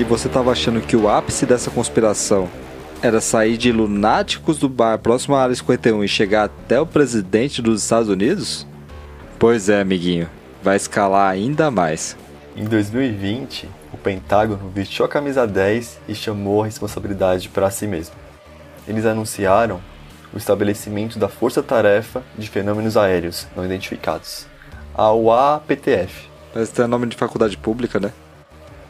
E 0.00 0.02
você 0.02 0.28
estava 0.28 0.50
achando 0.50 0.80
que 0.80 0.96
o 0.96 1.10
ápice 1.10 1.44
dessa 1.44 1.70
conspiração 1.70 2.48
era 3.02 3.20
sair 3.20 3.58
de 3.58 3.70
lunáticos 3.70 4.58
do 4.58 4.66
bar 4.66 4.96
próximo 4.98 5.34
à 5.34 5.42
área 5.42 5.54
51 5.54 6.02
e 6.02 6.08
chegar 6.08 6.44
até 6.44 6.80
o 6.80 6.86
presidente 6.86 7.60
dos 7.60 7.82
Estados 7.82 8.08
Unidos? 8.08 8.66
Pois 9.38 9.68
é, 9.68 9.78
amiguinho, 9.78 10.26
vai 10.62 10.76
escalar 10.76 11.30
ainda 11.30 11.70
mais. 11.70 12.16
Em 12.56 12.64
2020, 12.64 13.68
o 13.92 13.98
Pentágono 13.98 14.70
vestiu 14.74 15.04
a 15.04 15.08
camisa 15.08 15.46
10 15.46 16.00
e 16.08 16.14
chamou 16.14 16.62
a 16.62 16.64
responsabilidade 16.64 17.50
para 17.50 17.70
si 17.70 17.86
mesmo. 17.86 18.14
Eles 18.88 19.04
anunciaram 19.04 19.82
o 20.32 20.38
estabelecimento 20.38 21.18
da 21.18 21.28
Força 21.28 21.62
Tarefa 21.62 22.22
de 22.38 22.48
Fenômenos 22.48 22.96
Aéreos 22.96 23.46
Não 23.54 23.66
Identificados, 23.66 24.46
a 24.94 25.12
UAPTF. 25.12 26.30
Parece 26.54 26.72
ter 26.72 26.86
nome 26.86 27.06
de 27.06 27.18
faculdade 27.18 27.58
pública, 27.58 28.00
né? 28.00 28.10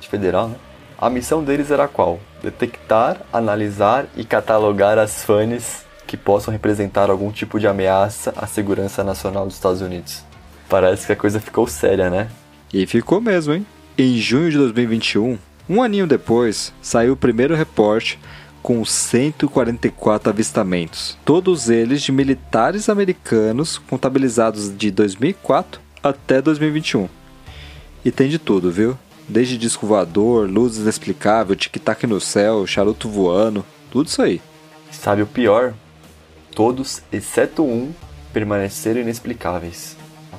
De 0.01 0.09
federal, 0.09 0.47
né? 0.47 0.70
A 1.01 1.09
missão 1.09 1.43
deles 1.43 1.71
era 1.71 1.89
qual? 1.89 2.21
Detectar, 2.43 3.23
analisar 3.33 4.07
e 4.15 4.23
catalogar 4.23 4.99
as 4.99 5.25
FANES 5.25 5.87
que 6.07 6.15
possam 6.15 6.53
representar 6.53 7.09
algum 7.09 7.33
tipo 7.33 7.59
de 7.59 7.67
ameaça 7.67 8.35
à 8.37 8.47
segurança 8.47 9.03
nacional 9.03 9.47
dos 9.47 9.55
Estados 9.55 9.81
Unidos. 9.81 10.23
Parece 10.69 11.07
que 11.07 11.13
a 11.15 11.17
coisa 11.17 11.41
ficou 11.41 11.67
séria, 11.67 12.11
né? 12.11 12.29
E 12.71 12.87
ficou 12.87 13.19
mesmo, 13.19 13.55
hein? 13.55 13.65
Em 13.97 14.19
junho 14.19 14.51
de 14.51 14.59
2021, 14.59 15.39
um 15.71 15.83
aninho 15.83 16.07
depois, 16.07 16.71
saiu 16.83 17.15
o 17.15 17.17
primeiro 17.17 17.55
reporte 17.55 18.19
com 18.63 18.85
144 18.85 20.29
avistamentos, 20.29 21.17
todos 21.25 21.71
eles 21.71 22.03
de 22.03 22.13
militares 22.13 22.91
americanos 22.91 23.79
contabilizados 23.79 24.77
de 24.77 24.91
2004 24.91 25.81
até 26.03 26.43
2021. 26.43 27.09
E 28.05 28.11
tem 28.11 28.29
de 28.29 28.39
tudo, 28.39 28.71
viu? 28.71 28.99
Desde 29.31 29.57
disco 29.57 29.87
voador, 29.87 30.51
luzes 30.51 30.83
inexplicável, 30.83 31.55
tic-tac 31.55 32.05
no 32.05 32.21
céu, 32.21 32.67
charuto 32.67 33.09
voando, 33.09 33.65
tudo 33.89 34.09
isso 34.09 34.21
aí. 34.21 34.43
Sabe 34.91 35.23
o 35.23 35.27
pior? 35.27 35.73
Todos, 36.53 37.01
exceto 37.13 37.63
um, 37.63 37.93
permaneceram 38.33 39.01
inexplicáveis. 39.01 39.97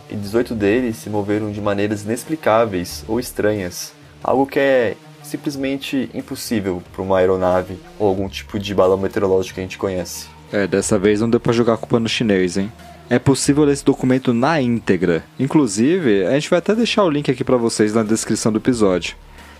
E 0.09 0.15
18 0.17 0.53
deles 0.53 0.97
se 0.97 1.09
moveram 1.09 1.53
de 1.53 1.61
maneiras 1.61 2.03
inexplicáveis 2.03 3.05
ou 3.07 3.17
estranhas. 3.17 3.93
Algo 4.21 4.45
que 4.45 4.59
é 4.59 4.97
simplesmente 5.23 6.09
impossível 6.13 6.83
para 6.91 7.01
uma 7.01 7.17
aeronave 7.17 7.79
ou 7.97 8.09
algum 8.09 8.27
tipo 8.27 8.59
de 8.59 8.75
balão 8.75 8.97
meteorológico 8.97 9.55
que 9.55 9.61
a 9.61 9.63
gente 9.63 9.77
conhece. 9.77 10.27
É, 10.51 10.67
dessa 10.67 10.99
vez 10.99 11.21
não 11.21 11.29
deu 11.29 11.39
pra 11.39 11.53
jogar 11.53 11.75
a 11.75 11.77
culpa 11.77 11.97
no 11.97 12.09
chinês, 12.09 12.57
hein? 12.57 12.69
É 13.11 13.19
possível 13.19 13.63
ler 13.65 13.73
esse 13.73 13.83
documento 13.83 14.33
na 14.33 14.61
íntegra. 14.61 15.25
Inclusive, 15.37 16.25
a 16.25 16.31
gente 16.31 16.49
vai 16.49 16.59
até 16.59 16.73
deixar 16.73 17.03
o 17.03 17.09
link 17.09 17.29
aqui 17.29 17.43
para 17.43 17.57
vocês 17.57 17.93
na 17.93 18.03
descrição 18.03 18.53
do 18.53 18.59
episódio. 18.59 19.17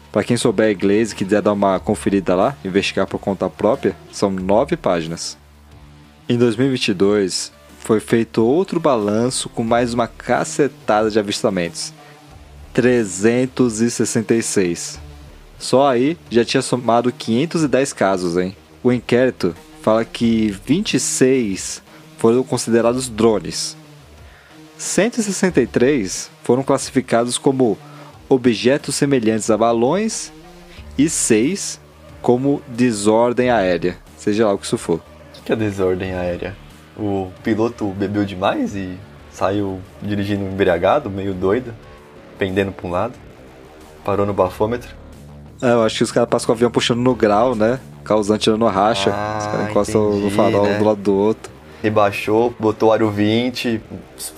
Para 0.09 0.23
quem 0.23 0.37
souber 0.37 0.71
inglês 0.71 1.11
e 1.11 1.15
quiser 1.15 1.41
dar 1.41 1.51
uma 1.51 1.77
conferida 1.77 2.33
lá, 2.33 2.55
investigar 2.63 3.05
por 3.07 3.19
conta 3.19 3.49
própria, 3.49 3.93
são 4.09 4.31
nove 4.31 4.77
páginas. 4.77 5.37
Em 6.29 6.37
2022, 6.37 7.51
foi 7.79 7.99
feito 7.99 8.41
outro 8.41 8.79
balanço 8.79 9.49
com 9.49 9.65
mais 9.65 9.93
uma 9.93 10.07
cacetada 10.07 11.11
de 11.11 11.19
avistamentos. 11.19 11.93
366. 12.73 14.97
Só 15.59 15.89
aí 15.89 16.17
já 16.29 16.45
tinha 16.45 16.61
somado 16.61 17.11
510 17.11 17.91
casos, 17.91 18.37
hein? 18.37 18.55
O 18.81 18.93
inquérito 18.93 19.53
fala 19.81 20.05
que 20.05 20.55
26 20.65 21.90
foram 22.21 22.43
considerados 22.43 23.09
drones. 23.09 23.75
163 24.77 26.29
foram 26.43 26.61
classificados 26.61 27.35
como 27.35 27.75
objetos 28.29 28.93
semelhantes 28.93 29.49
a 29.49 29.57
balões 29.57 30.31
e 30.95 31.09
6 31.09 31.81
como 32.21 32.61
desordem 32.67 33.49
aérea, 33.49 33.97
seja 34.15 34.45
lá 34.45 34.53
o 34.53 34.59
que 34.59 34.65
isso 34.67 34.77
for. 34.77 35.01
O 35.39 35.41
que 35.43 35.51
é 35.51 35.55
desordem 35.55 36.13
aérea? 36.13 36.55
O 36.95 37.31
piloto 37.43 37.87
bebeu 37.87 38.23
demais 38.23 38.75
e 38.75 38.99
saiu 39.31 39.81
dirigindo 39.99 40.43
embriagado, 40.45 41.09
meio 41.09 41.33
doido, 41.33 41.73
pendendo 42.37 42.71
para 42.71 42.87
um 42.87 42.91
lado. 42.91 43.13
Parou 44.05 44.27
no 44.27 44.33
bafômetro. 44.33 44.93
É, 45.59 45.71
eu 45.71 45.81
acho 45.81 45.97
que 45.97 46.03
os 46.03 46.11
caras 46.11 46.29
passam 46.29 46.45
com 46.45 46.51
o 46.51 46.55
avião 46.55 46.69
puxando 46.69 46.99
no 46.99 47.15
grau, 47.15 47.55
né? 47.55 47.79
Causante 48.03 48.43
tirando 48.43 48.67
racha. 48.67 49.11
Ah, 49.11 49.37
os 49.39 49.45
caras 49.47 49.69
encostam 49.71 50.09
entendi, 50.09 50.23
no 50.25 50.29
farol 50.29 50.65
né? 50.65 50.77
do 50.77 50.85
lado 50.85 51.01
do 51.01 51.15
outro. 51.15 51.60
Rebaixou, 51.81 52.53
botou 52.59 52.93
aro 52.93 53.09
20, 53.09 53.81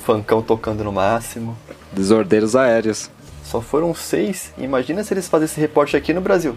funkão 0.04 0.42
tocando 0.42 0.84
no 0.84 0.92
máximo. 0.92 1.58
Desordeiros 1.92 2.56
aéreos. 2.56 3.10
Só 3.44 3.60
foram 3.60 3.94
seis. 3.94 4.54
Imagina 4.58 5.04
se 5.04 5.14
eles 5.14 5.28
fazem 5.28 5.46
esse 5.46 5.60
reporte 5.60 5.98
aqui 5.98 6.14
no 6.14 6.22
Brasil. 6.22 6.56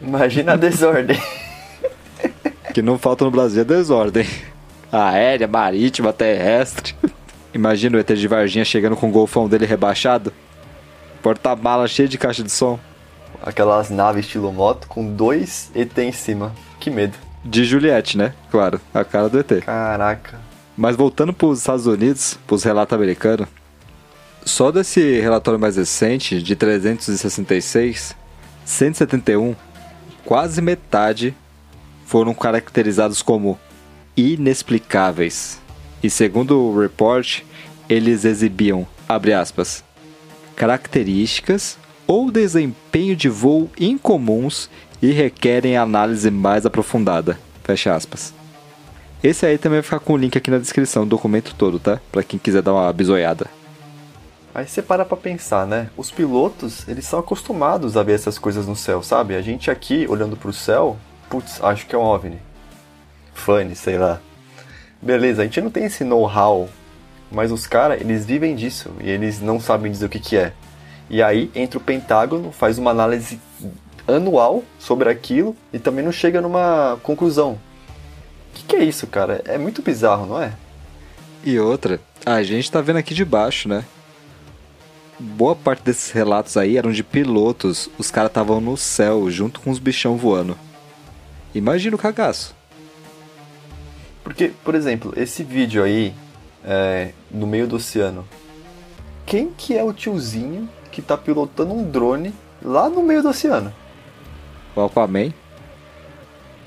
Imagina 0.00 0.52
a 0.52 0.56
desordem. 0.56 1.20
Que 2.74 2.82
não 2.82 2.98
falta 2.98 3.24
no 3.24 3.30
Brasil 3.30 3.62
é 3.62 3.64
desordem. 3.64 4.28
Aérea, 4.92 5.48
marítima, 5.48 6.12
terrestre. 6.12 6.94
Imagina 7.52 7.96
o 7.96 8.00
ET 8.00 8.06
de 8.06 8.28
Varginha 8.28 8.64
chegando 8.64 8.94
com 8.94 9.08
o 9.08 9.10
golfão 9.10 9.48
dele 9.48 9.66
rebaixado. 9.66 10.32
Porta-mala 11.20 11.88
cheio 11.88 12.08
de 12.08 12.16
caixa 12.16 12.42
de 12.42 12.52
som. 12.52 12.78
Aquelas 13.42 13.90
naves 13.90 14.26
estilo 14.26 14.52
moto 14.52 14.86
com 14.86 15.12
dois 15.12 15.72
ET 15.74 15.96
em 15.98 16.12
cima. 16.12 16.54
Que 16.78 16.90
medo. 16.90 17.14
De 17.48 17.64
Juliette, 17.64 18.18
né? 18.18 18.34
Claro, 18.50 18.78
a 18.92 19.02
cara 19.02 19.28
do 19.30 19.38
ET. 19.38 19.64
Caraca. 19.64 20.38
Mas 20.76 20.94
voltando 20.94 21.32
para 21.32 21.46
os 21.46 21.60
Estados 21.60 21.86
Unidos, 21.86 22.38
para 22.46 22.54
os 22.54 22.62
relatos 22.62 22.94
americanos, 22.94 23.48
só 24.44 24.70
desse 24.70 25.18
relatório 25.18 25.58
mais 25.58 25.76
recente, 25.76 26.42
de 26.42 26.54
366, 26.54 28.14
171, 28.66 29.56
quase 30.26 30.60
metade 30.60 31.34
foram 32.04 32.34
caracterizados 32.34 33.22
como 33.22 33.58
inexplicáveis. 34.14 35.58
E 36.02 36.10
segundo 36.10 36.60
o 36.60 36.78
report, 36.78 37.40
eles 37.88 38.26
exibiam, 38.26 38.86
abre 39.08 39.32
aspas, 39.32 39.82
características 40.54 41.78
ou 42.06 42.30
desempenho 42.30 43.16
de 43.16 43.28
voo 43.30 43.70
incomuns 43.78 44.68
e 45.00 45.12
requerem 45.12 45.76
análise 45.76 46.30
mais 46.30 46.66
aprofundada. 46.66 47.38
Fecha 47.62 47.94
aspas. 47.94 48.34
Esse 49.22 49.46
aí 49.46 49.58
também 49.58 49.78
vai 49.78 49.82
ficar 49.82 50.00
com 50.00 50.12
o 50.12 50.16
link 50.16 50.38
aqui 50.38 50.50
na 50.50 50.58
descrição 50.58 51.04
do 51.04 51.10
documento 51.10 51.54
todo, 51.54 51.78
tá? 51.78 52.00
Pra 52.12 52.22
quem 52.22 52.38
quiser 52.38 52.62
dar 52.62 52.72
uma 52.72 52.92
bisoiada. 52.92 53.46
Aí 54.54 54.66
você 54.66 54.80
para 54.80 55.04
pra 55.04 55.16
pensar, 55.16 55.66
né? 55.66 55.90
Os 55.96 56.10
pilotos, 56.10 56.86
eles 56.88 57.04
são 57.04 57.18
acostumados 57.18 57.96
a 57.96 58.02
ver 58.02 58.14
essas 58.14 58.38
coisas 58.38 58.66
no 58.66 58.74
céu, 58.74 59.02
sabe? 59.02 59.36
A 59.36 59.42
gente 59.42 59.70
aqui, 59.70 60.06
olhando 60.08 60.36
pro 60.36 60.52
céu, 60.52 60.96
putz, 61.28 61.62
acho 61.62 61.86
que 61.86 61.94
é 61.94 61.98
um 61.98 62.02
OVNI. 62.02 62.38
Funny, 63.34 63.74
sei 63.76 63.98
lá. 63.98 64.20
Beleza, 65.00 65.42
a 65.42 65.44
gente 65.44 65.60
não 65.60 65.70
tem 65.70 65.84
esse 65.84 66.02
know-how, 66.02 66.68
mas 67.30 67.52
os 67.52 67.66
caras, 67.66 68.00
eles 68.00 68.24
vivem 68.24 68.56
disso 68.56 68.90
e 69.00 69.08
eles 69.08 69.40
não 69.40 69.60
sabem 69.60 69.92
dizer 69.92 70.06
o 70.06 70.08
que 70.08 70.18
que 70.18 70.36
é. 70.36 70.52
E 71.10 71.22
aí 71.22 71.50
entra 71.54 71.78
o 71.78 71.82
Pentágono, 71.82 72.50
faz 72.50 72.78
uma 72.78 72.90
análise 72.90 73.40
anual 74.08 74.64
sobre 74.78 75.10
aquilo 75.10 75.54
e 75.72 75.78
também 75.78 76.04
não 76.04 76.10
chega 76.10 76.40
numa 76.40 76.98
conclusão. 77.02 77.52
O 77.52 78.54
que, 78.54 78.64
que 78.64 78.76
é 78.76 78.84
isso, 78.84 79.06
cara? 79.06 79.42
É 79.44 79.58
muito 79.58 79.82
bizarro, 79.82 80.26
não 80.26 80.40
é? 80.40 80.52
E 81.44 81.58
outra, 81.58 82.00
a 82.26 82.42
gente 82.42 82.70
tá 82.72 82.80
vendo 82.80 82.96
aqui 82.96 83.14
de 83.14 83.24
baixo, 83.24 83.68
né? 83.68 83.84
Boa 85.18 85.54
parte 85.54 85.82
desses 85.82 86.10
relatos 86.10 86.56
aí 86.56 86.76
eram 86.76 86.90
de 86.90 87.04
pilotos. 87.04 87.90
Os 87.98 88.10
caras 88.10 88.30
estavam 88.30 88.60
no 88.60 88.76
céu 88.76 89.30
junto 89.30 89.60
com 89.60 89.70
os 89.70 89.78
bichão 89.78 90.16
voando. 90.16 90.56
Imagina 91.54 91.96
o 91.96 91.98
cagaço. 91.98 92.54
Porque, 94.22 94.52
por 94.64 94.74
exemplo, 94.74 95.12
esse 95.16 95.42
vídeo 95.42 95.82
aí, 95.82 96.14
é, 96.64 97.12
no 97.30 97.46
meio 97.46 97.66
do 97.66 97.76
oceano, 97.76 98.28
quem 99.24 99.50
que 99.50 99.76
é 99.76 99.82
o 99.82 99.92
tiozinho 99.92 100.68
que 100.92 101.02
tá 101.02 101.16
pilotando 101.16 101.72
um 101.72 101.88
drone 101.88 102.32
lá 102.62 102.88
no 102.88 103.02
meio 103.02 103.22
do 103.22 103.28
oceano? 103.28 103.72
O 104.78 104.86
Aquaman. 104.86 105.32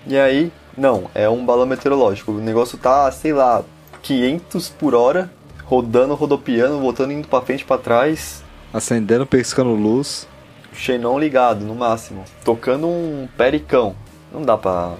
E 0.05 0.17
aí, 0.17 0.51
não, 0.77 1.09
é 1.13 1.29
um 1.29 1.45
balão 1.45 1.65
meteorológico. 1.65 2.31
O 2.31 2.41
negócio 2.41 2.77
tá, 2.77 3.11
sei 3.11 3.33
lá, 3.33 3.63
500 4.01 4.69
por 4.69 4.95
hora, 4.95 5.31
rodando, 5.65 6.15
rodopiando, 6.15 6.79
voltando, 6.79 7.13
indo 7.13 7.27
pra 7.27 7.41
frente, 7.41 7.63
pra 7.63 7.77
trás. 7.77 8.43
Acendendo, 8.73 9.25
piscando 9.25 9.71
luz. 9.71 10.27
Xenon 10.73 11.19
ligado, 11.19 11.65
no 11.65 11.75
máximo. 11.75 12.23
Tocando 12.43 12.87
um 12.87 13.27
pericão. 13.37 13.95
Não 14.33 14.41
dá 14.41 14.57
pra 14.57 14.93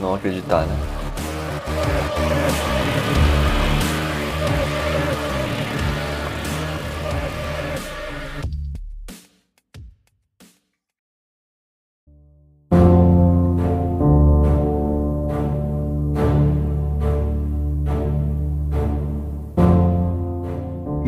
não 0.00 0.14
acreditar, 0.14 0.64
né? 0.66 0.97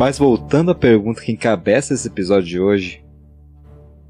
Mas 0.00 0.18
voltando 0.18 0.70
à 0.70 0.74
pergunta 0.74 1.20
que 1.20 1.30
encabeça 1.30 1.92
esse 1.92 2.08
episódio 2.08 2.48
de 2.48 2.58
hoje: 2.58 3.04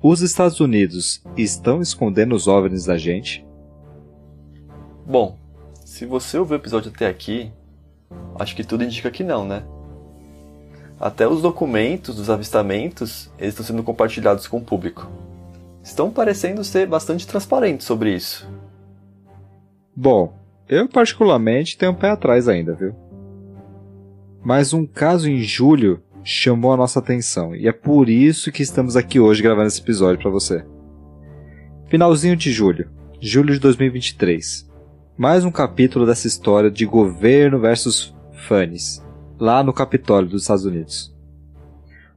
Os 0.00 0.20
Estados 0.20 0.60
Unidos 0.60 1.20
estão 1.36 1.82
escondendo 1.82 2.32
os 2.36 2.46
OVNIs 2.46 2.84
da 2.84 2.96
gente? 2.96 3.44
Bom, 5.04 5.36
se 5.84 6.06
você 6.06 6.38
ouviu 6.38 6.56
o 6.56 6.60
episódio 6.60 6.92
até 6.94 7.08
aqui, 7.08 7.50
acho 8.38 8.54
que 8.54 8.62
tudo 8.62 8.84
indica 8.84 9.10
que 9.10 9.24
não, 9.24 9.44
né? 9.44 9.64
Até 11.00 11.26
os 11.26 11.42
documentos 11.42 12.14
dos 12.14 12.30
avistamentos 12.30 13.28
eles 13.36 13.54
estão 13.54 13.66
sendo 13.66 13.82
compartilhados 13.82 14.46
com 14.46 14.58
o 14.58 14.64
público. 14.64 15.10
Estão 15.82 16.08
parecendo 16.08 16.62
ser 16.62 16.86
bastante 16.86 17.26
transparentes 17.26 17.84
sobre 17.84 18.14
isso. 18.14 18.48
Bom, 19.96 20.38
eu 20.68 20.88
particularmente 20.88 21.76
tenho 21.76 21.90
um 21.90 21.96
pé 21.96 22.10
atrás 22.10 22.46
ainda, 22.46 22.74
viu? 22.74 22.94
Mas 24.42 24.72
um 24.72 24.86
caso 24.86 25.28
em 25.28 25.42
julho 25.42 26.02
chamou 26.24 26.72
a 26.72 26.76
nossa 26.76 26.98
atenção 26.98 27.54
e 27.54 27.68
é 27.68 27.72
por 27.72 28.08
isso 28.08 28.50
que 28.50 28.62
estamos 28.62 28.96
aqui 28.96 29.20
hoje 29.20 29.42
gravando 29.42 29.68
esse 29.68 29.80
episódio 29.80 30.20
para 30.20 30.30
você. 30.30 30.64
Finalzinho 31.88 32.36
de 32.36 32.50
julho, 32.50 32.88
julho 33.20 33.52
de 33.52 33.60
2023. 33.60 34.68
Mais 35.16 35.44
um 35.44 35.50
capítulo 35.50 36.06
dessa 36.06 36.26
história 36.26 36.70
de 36.70 36.86
governo 36.86 37.60
versus 37.60 38.14
fãs, 38.46 39.04
lá 39.38 39.62
no 39.62 39.74
Capitólio 39.74 40.30
dos 40.30 40.42
Estados 40.42 40.64
Unidos. 40.64 41.14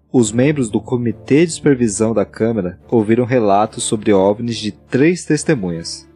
Os 0.09 0.31
membros 0.31 0.69
do 0.69 0.79
Comitê 0.79 1.45
de 1.45 1.51
Supervisão 1.51 2.13
da 2.13 2.23
Câmara 2.23 2.79
ouviram 2.89 3.25
relatos 3.25 3.83
sobre 3.83 4.13
OVNIs 4.13 4.57
de 4.57 4.71
três 4.71 5.25
testemunhas. 5.25 6.07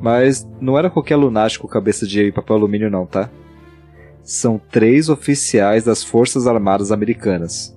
Mas 0.00 0.48
não 0.58 0.78
era 0.78 0.88
qualquer 0.88 1.16
lunático 1.16 1.68
cabeça 1.68 2.06
de 2.06 2.32
papel 2.32 2.56
alumínio 2.56 2.88
não, 2.88 3.04
tá? 3.04 3.28
São 4.22 4.60
três 4.70 5.08
oficiais 5.08 5.84
das 5.84 6.04
Forças 6.04 6.46
Armadas 6.46 6.92
Americanas. 6.92 7.76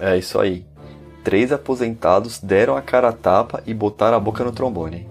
É 0.00 0.16
isso 0.16 0.38
aí. 0.38 0.64
Três 1.22 1.52
aposentados 1.52 2.38
deram 2.38 2.76
a 2.76 2.82
cara 2.82 3.08
a 3.08 3.12
tapa 3.12 3.62
e 3.66 3.72
botaram 3.72 4.16
a 4.16 4.20
boca 4.20 4.42
no 4.42 4.52
trombone. 4.52 5.08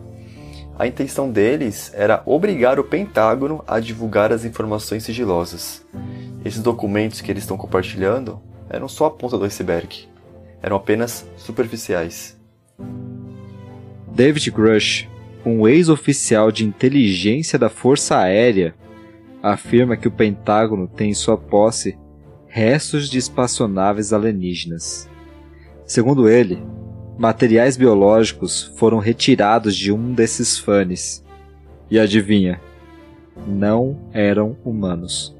A 0.78 0.88
intenção 0.88 1.30
deles 1.30 1.92
era 1.94 2.24
obrigar 2.26 2.80
o 2.80 2.84
Pentágono 2.84 3.64
a 3.68 3.80
divulgar 3.80 4.34
as 4.34 4.44
informações 4.44 5.04
sigilosas. 5.04 5.86
Esses 6.44 6.62
documentos 6.62 7.22
que 7.22 7.32
eles 7.32 7.44
estão 7.44 7.56
compartilhando 7.56 8.42
eram 8.70 8.88
só 8.88 9.06
a 9.06 9.12
ponta 9.12 9.38
do 9.38 9.46
iceberg. 9.46 10.08
Eram 10.62 10.78
apenas 10.78 11.26
superficiais. 11.38 12.40
David 14.08 14.50
Grush, 14.52 15.08
um 15.46 15.68
ex-oficial 15.68 16.52
de 16.52 16.66
inteligência 16.66 17.58
da 17.58 17.70
Força 17.70 18.18
Aérea, 18.18 18.74
afirma 19.42 19.98
que 19.98 20.08
o 20.08 20.12
Pentágono 20.12 20.88
tem 20.88 21.12
em 21.12 21.14
sua 21.14 21.38
posse 21.38 21.98
restos 22.48 23.10
de 23.10 23.18
espaçonaves 23.18 24.12
alienígenas. 24.12 25.10
Segundo 25.86 26.30
ele, 26.30 26.62
materiais 27.18 27.78
biológicos 27.78 28.74
foram 28.76 29.00
retirados 29.00 29.76
de 29.76 29.92
um 29.92 30.14
desses 30.14 30.58
fãs. 30.58 31.24
E 31.90 31.98
adivinha? 31.98 32.62
Não 33.48 33.98
eram 34.12 34.58
humanos. 34.64 35.36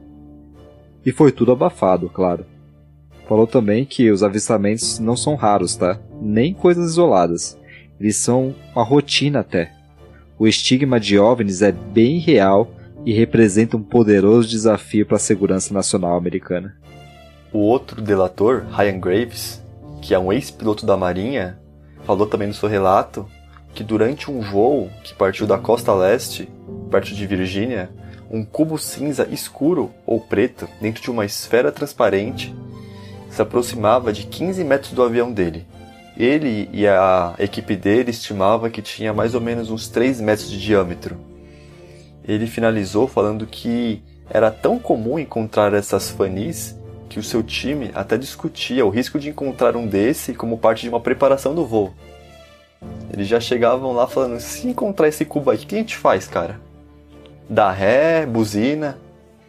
E 1.06 1.12
foi 1.12 1.32
tudo 1.32 1.52
abafado, 1.52 2.10
claro. 2.10 2.46
Falou 3.28 3.48
também 3.48 3.86
que 3.86 4.12
os 4.12 4.24
avistamentos 4.24 5.00
não 5.00 5.16
são 5.16 5.36
raros, 5.36 5.76
tá? 5.76 6.00
Nem 6.22 6.54
coisas 6.54 6.92
isoladas. 6.92 7.58
Eles 8.00 8.18
são 8.18 8.56
uma 8.74 8.84
rotina 8.84 9.40
até. 9.40 9.74
O 10.38 10.48
estigma 10.48 11.00
de 11.00 11.20
OVNIs 11.20 11.62
é 11.62 11.72
bem 11.72 12.20
real 12.20 12.72
e 13.06 13.14
representa 13.14 13.78
um 13.78 13.82
poderoso 13.82 14.48
desafio 14.48 15.06
para 15.06 15.18
a 15.18 15.20
segurança 15.20 15.74
nacional 15.74 16.16
americana. 16.16 16.76
O 17.52 17.60
outro 17.60 18.02
delator, 18.02 18.66
Ryan 18.72 19.00
Graves, 19.00 19.62
que 20.02 20.14
é 20.14 20.20
um 20.20 20.32
ex-piloto 20.32 20.86
da 20.86 20.96
Marinha, 20.96 21.60
falou 22.06 22.26
também 22.26 22.48
no 22.48 22.54
seu 22.54 22.70
relato 22.70 23.28
que 23.74 23.84
durante 23.84 24.30
um 24.30 24.42
voo 24.42 24.90
que 25.04 25.14
partiu 25.14 25.48
da 25.48 25.58
costa 25.58 25.94
leste, 25.94 26.50
perto 26.90 27.14
de 27.14 27.26
Virgínia, 27.26 27.90
um 28.30 28.44
cubo 28.44 28.78
cinza 28.78 29.28
escuro 29.32 29.92
ou 30.06 30.20
preto 30.20 30.68
dentro 30.80 31.02
de 31.02 31.12
uma 31.12 31.26
esfera 31.26 31.72
transparente 31.72 32.54
se 33.30 33.42
aproximava 33.42 34.12
de 34.12 34.26
15 34.26 34.64
metros 34.64 34.92
do 34.92 35.04
avião 35.04 35.32
dele. 35.32 35.66
Ele 36.18 36.70
e 36.74 36.86
a 36.86 37.34
equipe 37.40 37.76
dele 37.76 38.12
estimava 38.12 38.70
que 38.70 38.82
tinha 38.82 39.14
mais 39.14 39.34
ou 39.34 39.42
menos 39.42 39.70
uns 39.70 39.88
3 39.88 40.20
metros 40.20 40.50
de 40.50 40.60
diâmetro. 40.60 41.18
Ele 42.28 42.48
finalizou 42.48 43.08
falando 43.08 43.46
que 43.46 44.02
era 44.30 44.50
tão 44.50 44.80
comum 44.80 45.20
encontrar 45.20 45.74
essas 45.74 46.10
fanis 46.10 46.78
que 47.10 47.20
o 47.20 47.24
seu 47.24 47.44
time 47.44 47.92
até 47.94 48.18
discutia 48.18 48.86
o 48.86 48.90
risco 48.90 49.20
de 49.20 49.30
encontrar 49.30 49.76
um 49.76 49.86
desse 49.86 50.34
como 50.34 50.58
parte 50.58 50.84
de 50.84 50.90
uma 50.90 51.00
preparação 51.00 51.54
do 51.54 51.66
voo. 51.66 51.94
Eles 53.12 53.28
já 53.28 53.40
chegavam 53.40 53.92
lá 53.92 54.08
falando: 54.08 54.40
se 54.40 54.68
encontrar 54.68 55.08
esse 55.08 55.26
cubo 55.26 55.52
aí, 55.52 55.58
o 55.58 55.60
que 55.60 55.76
a 55.76 55.78
gente 55.78 55.98
faz, 55.98 56.28
cara? 56.28 56.60
Dá 57.50 57.70
ré, 57.70 58.26
buzina, 58.26 58.98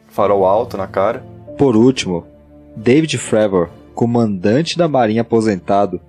farol 0.08 0.44
alto 0.44 0.76
na 0.76 0.88
cara. 0.88 1.22
Por 1.56 1.76
último, 1.76 2.26
David 2.74 3.16
Fravor, 3.18 3.68
comandante 3.94 4.76
da 4.76 4.88
Marinha 4.88 5.22
aposentado, 5.22 6.00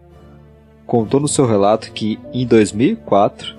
contou 0.87 1.19
no 1.19 1.27
seu 1.27 1.45
relato 1.45 1.91
que, 1.91 2.19
em 2.33 2.47
2004, 2.47 3.55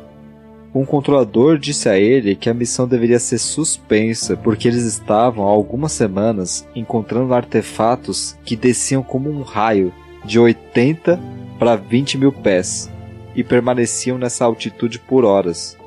um 0.74 0.84
controlador 0.84 1.56
disse 1.56 1.88
a 1.88 1.96
ele 1.96 2.34
que 2.34 2.50
a 2.50 2.54
missão 2.54 2.88
deveria 2.88 3.20
ser 3.20 3.38
suspensa 3.38 4.36
porque 4.36 4.66
eles 4.66 4.82
estavam 4.84 5.46
há 5.46 5.50
algumas 5.50 5.92
semanas 5.92 6.66
encontrando 6.74 7.32
artefatos 7.32 8.36
que 8.44 8.56
desciam 8.56 9.00
como 9.00 9.30
um 9.30 9.42
raio 9.42 9.92
de 10.24 10.38
80 10.40 11.20
para 11.60 11.76
20 11.76 12.18
mil 12.18 12.32
pés 12.32 12.90
e 13.36 13.44
permaneciam 13.44 14.18
nessa 14.18 14.44
altitude 14.44 14.98
por 14.98 15.24
horas. 15.24 15.78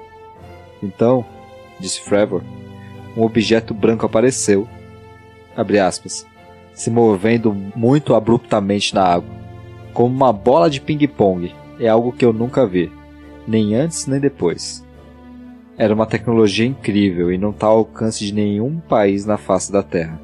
Então, 0.82 1.26
disse 1.80 2.00
Fravor, 2.00 2.42
um 3.16 3.24
objeto 3.24 3.74
branco 3.74 4.06
apareceu, 4.06 4.66
aspas, 5.86 6.26
se 6.74 6.90
movendo 6.90 7.54
muito 7.76 8.16
abruptamente 8.16 8.96
na 8.96 9.04
água, 9.04 9.30
como 9.94 10.16
uma 10.16 10.32
bola 10.32 10.70
de 10.70 10.80
ping-pong. 10.80 11.54
É 11.80 11.90
algo 11.90 12.12
que 12.12 12.24
eu 12.24 12.32
nunca 12.32 12.66
vi 12.66 12.92
nem 13.48 13.76
antes 13.76 14.06
nem 14.06 14.20
depois. 14.20 14.86
Era 15.78 15.94
uma 15.94 16.06
tecnologia 16.06 16.66
incrível 16.66 17.32
e 17.32 17.38
não 17.38 17.52
está 17.52 17.68
ao 17.68 17.78
alcance 17.78 18.26
de 18.26 18.34
nenhum 18.34 18.80
país 18.80 19.26
na 19.26 19.38
face 19.38 19.72
da 19.72 19.84
Terra. 19.84 20.20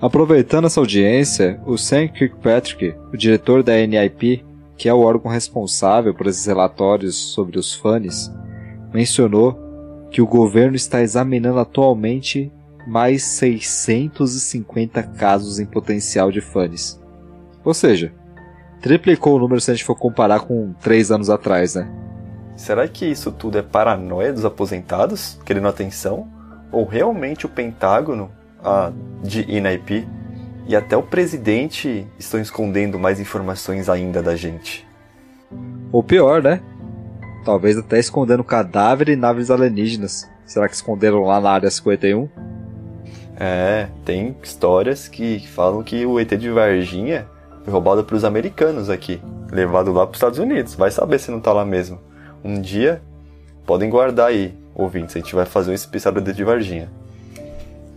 Aproveitando 0.00 0.66
essa 0.66 0.78
audiência, 0.78 1.58
o 1.64 1.78
Sam 1.78 2.08
Kirkpatrick, 2.08 2.94
o 3.12 3.16
diretor 3.16 3.62
da 3.62 3.74
NIP, 3.74 4.44
que 4.76 4.90
é 4.90 4.94
o 4.94 5.00
órgão 5.00 5.30
responsável 5.30 6.14
por 6.14 6.26
esses 6.26 6.44
relatórios 6.44 7.16
sobre 7.16 7.58
os 7.58 7.74
fãs, 7.74 8.30
mencionou 8.92 9.58
que 10.10 10.20
o 10.20 10.26
governo 10.26 10.76
está 10.76 11.00
examinando 11.00 11.58
atualmente 11.58 12.52
mais 12.86 13.22
650 13.24 15.02
casos 15.02 15.58
em 15.58 15.66
potencial 15.66 16.30
de 16.30 16.42
fãs. 16.42 17.00
Ou 17.64 17.74
seja, 17.74 18.12
triplicou 18.86 19.34
o 19.34 19.38
número 19.40 19.60
se 19.60 19.72
a 19.72 19.74
gente 19.74 19.84
for 19.84 19.96
comparar 19.96 20.40
com 20.40 20.72
três 20.80 21.10
anos 21.10 21.28
atrás, 21.28 21.74
né? 21.74 21.90
Será 22.54 22.86
que 22.86 23.04
isso 23.04 23.32
tudo 23.32 23.58
é 23.58 23.62
paranoia 23.62 24.32
dos 24.32 24.44
aposentados, 24.44 25.40
querendo 25.44 25.66
atenção? 25.66 26.28
Ou 26.70 26.84
realmente 26.84 27.46
o 27.46 27.48
Pentágono, 27.48 28.30
a 28.62 28.92
de 29.24 29.42
INAIP 29.50 30.06
e 30.68 30.76
até 30.76 30.96
o 30.96 31.02
presidente 31.02 32.06
estão 32.16 32.40
escondendo 32.40 32.96
mais 32.96 33.18
informações 33.18 33.88
ainda 33.88 34.22
da 34.22 34.36
gente? 34.36 34.86
Ou 35.90 36.02
pior, 36.02 36.40
né? 36.40 36.60
Talvez 37.44 37.76
até 37.76 37.98
escondendo 37.98 38.44
cadáver 38.44 39.08
e 39.08 39.16
naves 39.16 39.50
alienígenas. 39.50 40.30
Será 40.44 40.68
que 40.68 40.76
esconderam 40.76 41.22
lá 41.22 41.40
na 41.40 41.50
área 41.50 41.70
51? 41.70 42.28
É, 43.36 43.88
tem 44.04 44.36
histórias 44.40 45.08
que 45.08 45.40
falam 45.48 45.82
que 45.82 46.06
o 46.06 46.20
ET 46.20 46.30
de 46.36 46.50
Varginha 46.50 47.26
foi 47.66 47.72
roubado 47.72 48.04
pelos 48.04 48.24
americanos 48.24 48.88
aqui, 48.88 49.20
levado 49.50 49.92
lá 49.92 50.06
para 50.06 50.12
os 50.12 50.18
Estados 50.18 50.38
Unidos. 50.38 50.76
Vai 50.76 50.88
saber 50.88 51.18
se 51.18 51.32
não 51.32 51.40
tá 51.40 51.52
lá 51.52 51.64
mesmo. 51.64 51.98
Um 52.44 52.60
dia, 52.60 53.02
podem 53.66 53.90
guardar 53.90 54.28
aí, 54.28 54.54
ouvintes, 54.72 55.16
a 55.16 55.18
gente 55.18 55.34
vai 55.34 55.44
fazer 55.44 55.72
um 55.72 55.74
especial 55.74 56.14
do 56.14 56.32
de 56.32 56.44
Varginha. 56.44 56.88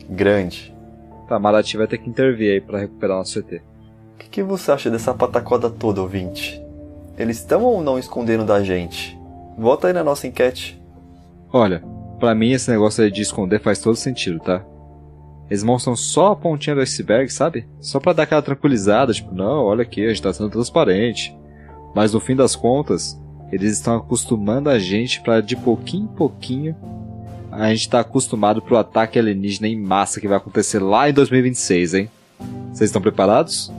Grande. 0.10 0.74
Tá, 1.28 1.38
Maraty 1.38 1.78
vai 1.78 1.86
ter 1.86 2.00
que 2.00 2.10
intervir 2.10 2.52
aí 2.52 2.60
para 2.60 2.80
recuperar 2.80 3.18
nosso 3.18 3.38
ET. 3.38 3.62
O 4.16 4.18
que, 4.18 4.28
que 4.28 4.42
você 4.42 4.72
acha 4.72 4.90
dessa 4.90 5.14
patacoda 5.14 5.70
toda, 5.70 6.02
ouvinte? 6.02 6.60
Eles 7.16 7.38
estão 7.38 7.62
ou 7.62 7.80
não 7.80 8.00
escondendo 8.00 8.44
da 8.44 8.64
gente? 8.64 9.16
Volta 9.56 9.86
aí 9.86 9.94
na 9.94 10.04
nossa 10.04 10.26
enquete. 10.26 10.82
Olha, 11.54 11.84
para 12.20 12.34
mim 12.34 12.54
esse 12.54 12.72
negócio 12.72 13.04
aí 13.04 13.12
de 13.12 13.22
esconder 13.22 13.62
faz 13.62 13.78
todo 13.78 13.96
sentido, 13.96 14.40
tá? 14.40 14.66
Eles 15.50 15.64
mostram 15.64 15.96
só 15.96 16.32
a 16.32 16.36
pontinha 16.36 16.76
do 16.76 16.82
iceberg, 16.82 17.32
sabe? 17.32 17.66
Só 17.82 18.00
para 18.00 18.14
dar 18.14 18.24
aquela 18.24 18.42
tranquilizada, 18.42 19.14
tipo, 19.14 19.34
não, 19.34 19.66
olha 19.66 19.82
aqui, 19.82 20.06
a 20.06 20.10
gente 20.10 20.22
tá 20.22 20.32
sendo 20.32 20.50
transparente. 20.50 21.36
Mas 21.96 22.14
no 22.14 22.20
fim 22.20 22.36
das 22.36 22.56
contas, 22.56 23.20
eles 23.52 23.74
estão 23.74 23.98
acostumando 23.98 24.70
a 24.70 24.78
gente 24.78 25.22
para 25.22 25.42
de 25.42 25.56
pouquinho 25.56 26.04
em 26.04 26.16
pouquinho 26.16 26.76
a 27.52 27.70
gente 27.70 27.90
tá 27.90 28.00
acostumado 28.00 28.62
pro 28.62 28.78
ataque 28.78 29.18
alienígena 29.18 29.68
em 29.68 29.80
massa 29.80 30.20
que 30.20 30.28
vai 30.28 30.38
acontecer 30.38 30.80
lá 30.80 31.10
em 31.10 31.14
2026, 31.14 31.94
hein? 31.94 32.10
Vocês 32.72 32.90
estão 32.90 33.02
preparados? 33.02 33.72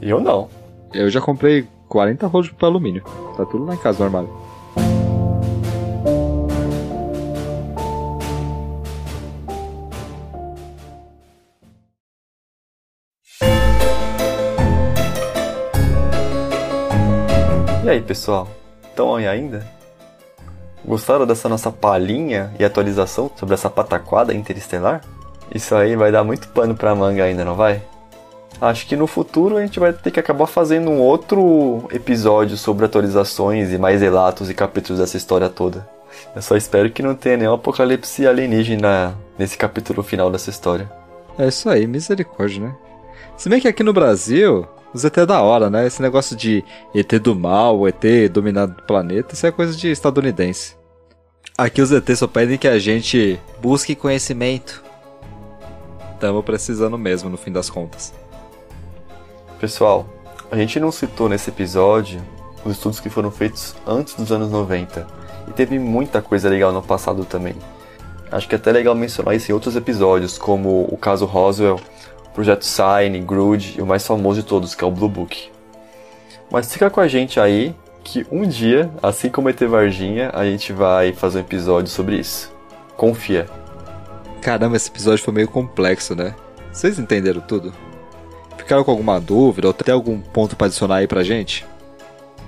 Eu 0.00 0.20
não. 0.20 0.48
Eu 0.92 1.08
já 1.10 1.20
comprei 1.20 1.66
40 1.88 2.26
rolos 2.26 2.48
de 2.48 2.54
alumínio. 2.60 3.02
Tá 3.36 3.44
tudo 3.44 3.64
lá 3.64 3.74
em 3.74 3.78
casa 3.78 3.98
no 3.98 4.04
armário. 4.04 4.28
Pessoal? 18.10 18.48
Estão 18.82 19.14
aí 19.14 19.28
ainda? 19.28 19.64
Gostaram 20.84 21.24
dessa 21.24 21.48
nossa 21.48 21.70
palhinha 21.70 22.52
e 22.58 22.64
atualização 22.64 23.30
sobre 23.36 23.54
essa 23.54 23.70
pataquada 23.70 24.34
interestelar? 24.34 25.02
Isso 25.54 25.76
aí 25.76 25.94
vai 25.94 26.10
dar 26.10 26.24
muito 26.24 26.48
pano 26.48 26.74
pra 26.74 26.92
manga 26.92 27.22
ainda, 27.22 27.44
não 27.44 27.54
vai? 27.54 27.80
Acho 28.60 28.84
que 28.88 28.96
no 28.96 29.06
futuro 29.06 29.56
a 29.56 29.60
gente 29.60 29.78
vai 29.78 29.92
ter 29.92 30.10
que 30.10 30.18
acabar 30.18 30.48
fazendo 30.48 30.90
um 30.90 30.98
outro 30.98 31.88
episódio 31.92 32.56
sobre 32.56 32.84
atualizações 32.84 33.72
e 33.72 33.78
mais 33.78 34.02
relatos 34.02 34.50
e 34.50 34.54
capítulos 34.54 34.98
dessa 34.98 35.16
história 35.16 35.48
toda. 35.48 35.88
Eu 36.34 36.42
só 36.42 36.56
espero 36.56 36.90
que 36.90 37.04
não 37.04 37.14
tenha 37.14 37.36
nenhum 37.36 37.54
apocalipse 37.54 38.26
alienígena 38.26 39.16
nesse 39.38 39.56
capítulo 39.56 40.02
final 40.02 40.32
dessa 40.32 40.50
história. 40.50 40.90
É 41.38 41.46
isso 41.46 41.70
aí, 41.70 41.86
misericórdia, 41.86 42.60
né? 42.60 42.74
Se 43.36 43.48
bem 43.48 43.60
que 43.60 43.68
aqui 43.68 43.84
no 43.84 43.92
Brasil, 43.92 44.66
os 44.92 45.04
ET 45.04 45.16
é 45.18 45.26
da 45.26 45.40
hora, 45.40 45.70
né? 45.70 45.86
Esse 45.86 46.02
negócio 46.02 46.36
de 46.36 46.64
ET 46.94 47.12
do 47.20 47.34
mal, 47.34 47.86
ET 47.86 48.02
dominado 48.30 48.74
do 48.74 48.82
planeta, 48.82 49.34
isso 49.34 49.46
é 49.46 49.52
coisa 49.52 49.76
de 49.76 49.90
estadunidense. 49.90 50.74
Aqui 51.56 51.80
os 51.80 51.92
ET 51.92 52.08
só 52.16 52.26
pedem 52.26 52.58
que 52.58 52.68
a 52.68 52.78
gente 52.78 53.38
busque 53.60 53.94
conhecimento. 53.94 54.82
Tamo 56.18 56.42
precisando 56.42 56.98
mesmo, 56.98 57.30
no 57.30 57.36
fim 57.36 57.52
das 57.52 57.70
contas. 57.70 58.12
Pessoal, 59.60 60.06
a 60.50 60.56
gente 60.56 60.80
não 60.80 60.90
citou 60.90 61.28
nesse 61.28 61.50
episódio 61.50 62.20
os 62.64 62.72
estudos 62.72 63.00
que 63.00 63.08
foram 63.08 63.30
feitos 63.30 63.74
antes 63.86 64.14
dos 64.14 64.32
anos 64.32 64.50
90. 64.50 65.06
E 65.48 65.52
teve 65.52 65.78
muita 65.78 66.20
coisa 66.20 66.48
legal 66.48 66.72
no 66.72 66.82
passado 66.82 67.24
também. 67.24 67.54
Acho 68.30 68.48
que 68.48 68.54
é 68.54 68.58
até 68.58 68.70
legal 68.70 68.94
mencionar 68.94 69.34
isso 69.34 69.50
em 69.50 69.54
outros 69.54 69.76
episódios, 69.76 70.38
como 70.38 70.84
o 70.90 70.96
caso 70.96 71.24
Roswell, 71.24 71.80
projeto 72.34 72.64
Sign, 72.64 73.20
Grood 73.20 73.74
e 73.78 73.82
o 73.82 73.86
mais 73.86 74.06
famoso 74.06 74.40
de 74.40 74.46
todos, 74.46 74.74
que 74.74 74.84
é 74.84 74.86
o 74.86 74.90
Blue 74.90 75.08
Book. 75.08 75.50
Mas 76.50 76.72
fica 76.72 76.90
com 76.90 77.00
a 77.00 77.08
gente 77.08 77.38
aí, 77.38 77.74
que 78.02 78.26
um 78.30 78.46
dia, 78.46 78.90
assim 79.02 79.28
como 79.28 79.48
ET 79.48 79.60
Varginha, 79.60 80.30
a 80.34 80.44
gente 80.44 80.72
vai 80.72 81.12
fazer 81.12 81.38
um 81.38 81.42
episódio 81.42 81.90
sobre 81.90 82.16
isso. 82.16 82.52
Confia. 82.96 83.46
Caramba, 84.40 84.76
esse 84.76 84.88
episódio 84.88 85.22
foi 85.22 85.34
meio 85.34 85.48
complexo, 85.48 86.14
né? 86.14 86.34
Vocês 86.72 86.98
entenderam 86.98 87.40
tudo? 87.40 87.72
Ficaram 88.56 88.84
com 88.84 88.90
alguma 88.90 89.20
dúvida 89.20 89.68
ou 89.68 89.74
tem 89.74 89.92
algum 89.92 90.20
ponto 90.20 90.56
para 90.56 90.66
adicionar 90.66 90.96
aí 90.96 91.06
pra 91.06 91.22
gente? 91.22 91.66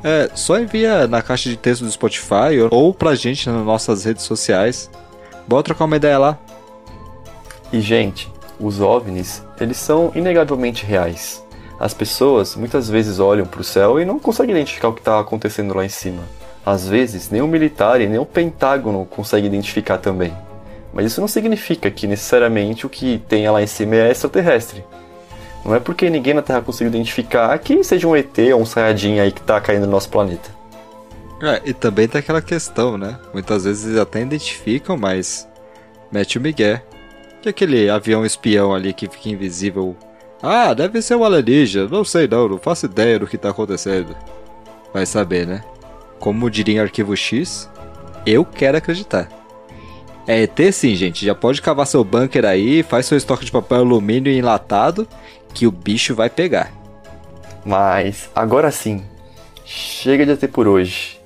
É, 0.05 0.31
só 0.35 0.59
envia 0.59 1.07
na 1.07 1.23
caixa 1.23 1.49
de 1.49 1.57
texto 1.57 1.85
do 1.85 1.91
Spotify 1.91 2.59
ou 2.71 2.93
pra 2.93 3.15
gente 3.15 3.49
nas 3.49 3.65
nossas 3.65 4.05
redes 4.05 4.25
sociais. 4.25 4.91
Bora 5.47 5.63
trocar 5.63 5.85
uma 5.85 5.97
ideia 5.97 6.19
lá. 6.19 6.39
E, 7.73 7.81
gente, 7.81 8.32
os 8.63 8.81
OVNIs, 8.81 9.43
eles 9.61 9.77
são 9.77 10.13
inegavelmente 10.15 10.87
reais. 10.87 11.45
As 11.79 11.93
pessoas 11.93 12.55
muitas 12.55 12.89
vezes 12.89 13.19
olham 13.19 13.45
para 13.45 13.61
o 13.61 13.65
céu 13.65 13.99
e 13.99 14.05
não 14.05 14.19
conseguem 14.19 14.55
identificar 14.55 14.89
o 14.89 14.93
que 14.93 15.01
está 15.01 15.19
acontecendo 15.19 15.75
lá 15.75 15.85
em 15.85 15.89
cima. 15.89 16.23
Às 16.65 16.89
vezes, 16.89 17.29
nem 17.29 17.43
o 17.43 17.49
militar 17.49 18.01
e 18.01 18.07
nem 18.07 18.21
o 18.21 18.25
Pentágono 18.25 19.05
conseguem 19.05 19.49
identificar 19.49 19.99
também. 19.99 20.33
Mas 20.93 21.07
isso 21.07 21.21
não 21.21 21.27
significa 21.27 21.91
que 21.91 22.07
necessariamente 22.07 22.87
o 22.87 22.89
que 22.89 23.21
tem 23.29 23.51
lá 23.51 23.61
em 23.61 23.67
cima 23.67 23.97
é 23.97 24.11
extraterrestre. 24.11 24.85
Não 25.65 25.75
é 25.75 25.81
porque 25.81 26.09
ninguém 26.09 26.35
na 26.35 26.43
Terra 26.43 26.61
conseguiu 26.61 26.89
identificar 26.89 27.59
que 27.59 27.83
seja 27.83 28.07
um 28.07 28.15
ET 28.15 28.39
ou 28.55 28.61
um 28.61 28.67
Sayajin 28.67 29.19
aí 29.19 29.33
que 29.33 29.41
está 29.41 29.61
caindo 29.61 29.87
no 29.87 29.93
nosso 29.93 30.09
planeta. 30.09 30.51
É, 31.43 31.61
e 31.65 31.75
também 31.75 32.07
tem 32.07 32.21
aquela 32.21 32.41
questão, 32.41 32.97
né? 32.97 33.19
Muitas 33.33 33.65
vezes 33.65 33.87
eles 33.87 33.99
até 33.99 34.21
identificam, 34.21 34.97
mas 34.97 35.49
mete 36.13 36.39
o 36.39 36.41
Miguel. 36.41 36.81
Que 37.43 37.49
aquele 37.49 37.91
avião 37.91 38.25
espião 38.25 38.73
ali 38.73 38.93
que 38.93 39.09
fica 39.09 39.29
invisível. 39.29 39.97
Ah, 40.41 40.73
deve 40.73 41.03
ser 41.03 41.17
um 41.17 41.25
alienígena. 41.25 41.89
Não 41.89 42.05
sei 42.05 42.29
não, 42.29 42.49
não 42.49 42.59
faço 42.59 42.87
ideia 42.87 43.19
do 43.19 43.27
que 43.27 43.37
tá 43.37 43.51
acontecendo. 43.51 44.17
Vai 44.95 45.05
saber, 45.05 45.47
né? 45.47 45.65
Como 46.21 46.49
diria 46.49 46.77
em 46.77 46.79
Arquivo 46.79 47.17
X, 47.17 47.69
eu 48.25 48.45
quero 48.45 48.79
acreditar. 48.79 49.29
É 50.27 50.43
ET 50.43 50.73
sim, 50.73 50.95
gente. 50.95 51.27
Já 51.27 51.35
pode 51.35 51.61
cavar 51.61 51.87
seu 51.87 52.05
bunker 52.05 52.45
aí, 52.45 52.85
faz 52.85 53.07
seu 53.07 53.19
estoque 53.19 53.45
de 53.45 53.51
papel 53.51 53.79
alumínio 53.79 54.33
enlatado, 54.33 55.09
que 55.53 55.67
o 55.67 55.73
bicho 55.73 56.15
vai 56.15 56.31
pegar. 56.31 56.73
Mas, 57.65 58.31
agora 58.35 58.71
sim, 58.71 59.03
chega 59.65 60.25
de 60.25 60.33
ET 60.33 60.51
por 60.53 60.69
hoje. 60.69 61.21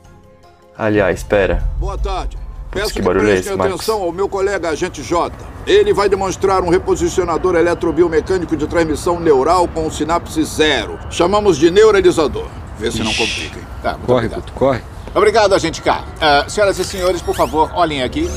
Aliás, 0.79 1.18
espera. 1.18 1.62
Boa 1.79 1.98
tarde. 1.98 2.38
Peço 2.80 2.92
que 2.92 3.02
que, 3.02 3.08
é 3.08 3.12
prestem 3.12 3.56
Marcos? 3.56 3.74
atenção 3.74 4.02
ao 4.02 4.12
meu 4.12 4.28
colega 4.28 4.68
agente 4.70 5.02
J. 5.02 5.32
Ele 5.66 5.92
vai 5.92 6.08
demonstrar 6.08 6.62
um 6.62 6.68
reposicionador 6.68 7.56
eletrobiomecânico 7.56 8.56
de 8.56 8.66
transmissão 8.66 9.18
neural 9.18 9.66
com 9.68 9.90
sinapse 9.90 10.42
zero. 10.44 10.98
Chamamos 11.10 11.56
de 11.58 11.70
neuralizador. 11.70 12.46
Vê 12.78 12.90
se 12.90 13.02
não 13.02 13.10
Ixi. 13.10 13.18
compliquem. 13.18 13.62
Tá, 13.82 13.94
Corre, 13.94 14.26
obrigado. 14.26 14.40
Guto, 14.40 14.52
corre. 14.52 14.80
Obrigado, 15.14 15.54
agente 15.54 15.80
K. 15.80 16.04
Ah, 16.20 16.44
senhoras 16.48 16.78
e 16.78 16.84
senhores, 16.84 17.22
por 17.22 17.34
favor, 17.34 17.70
olhem 17.74 18.02
aqui. 18.02 18.28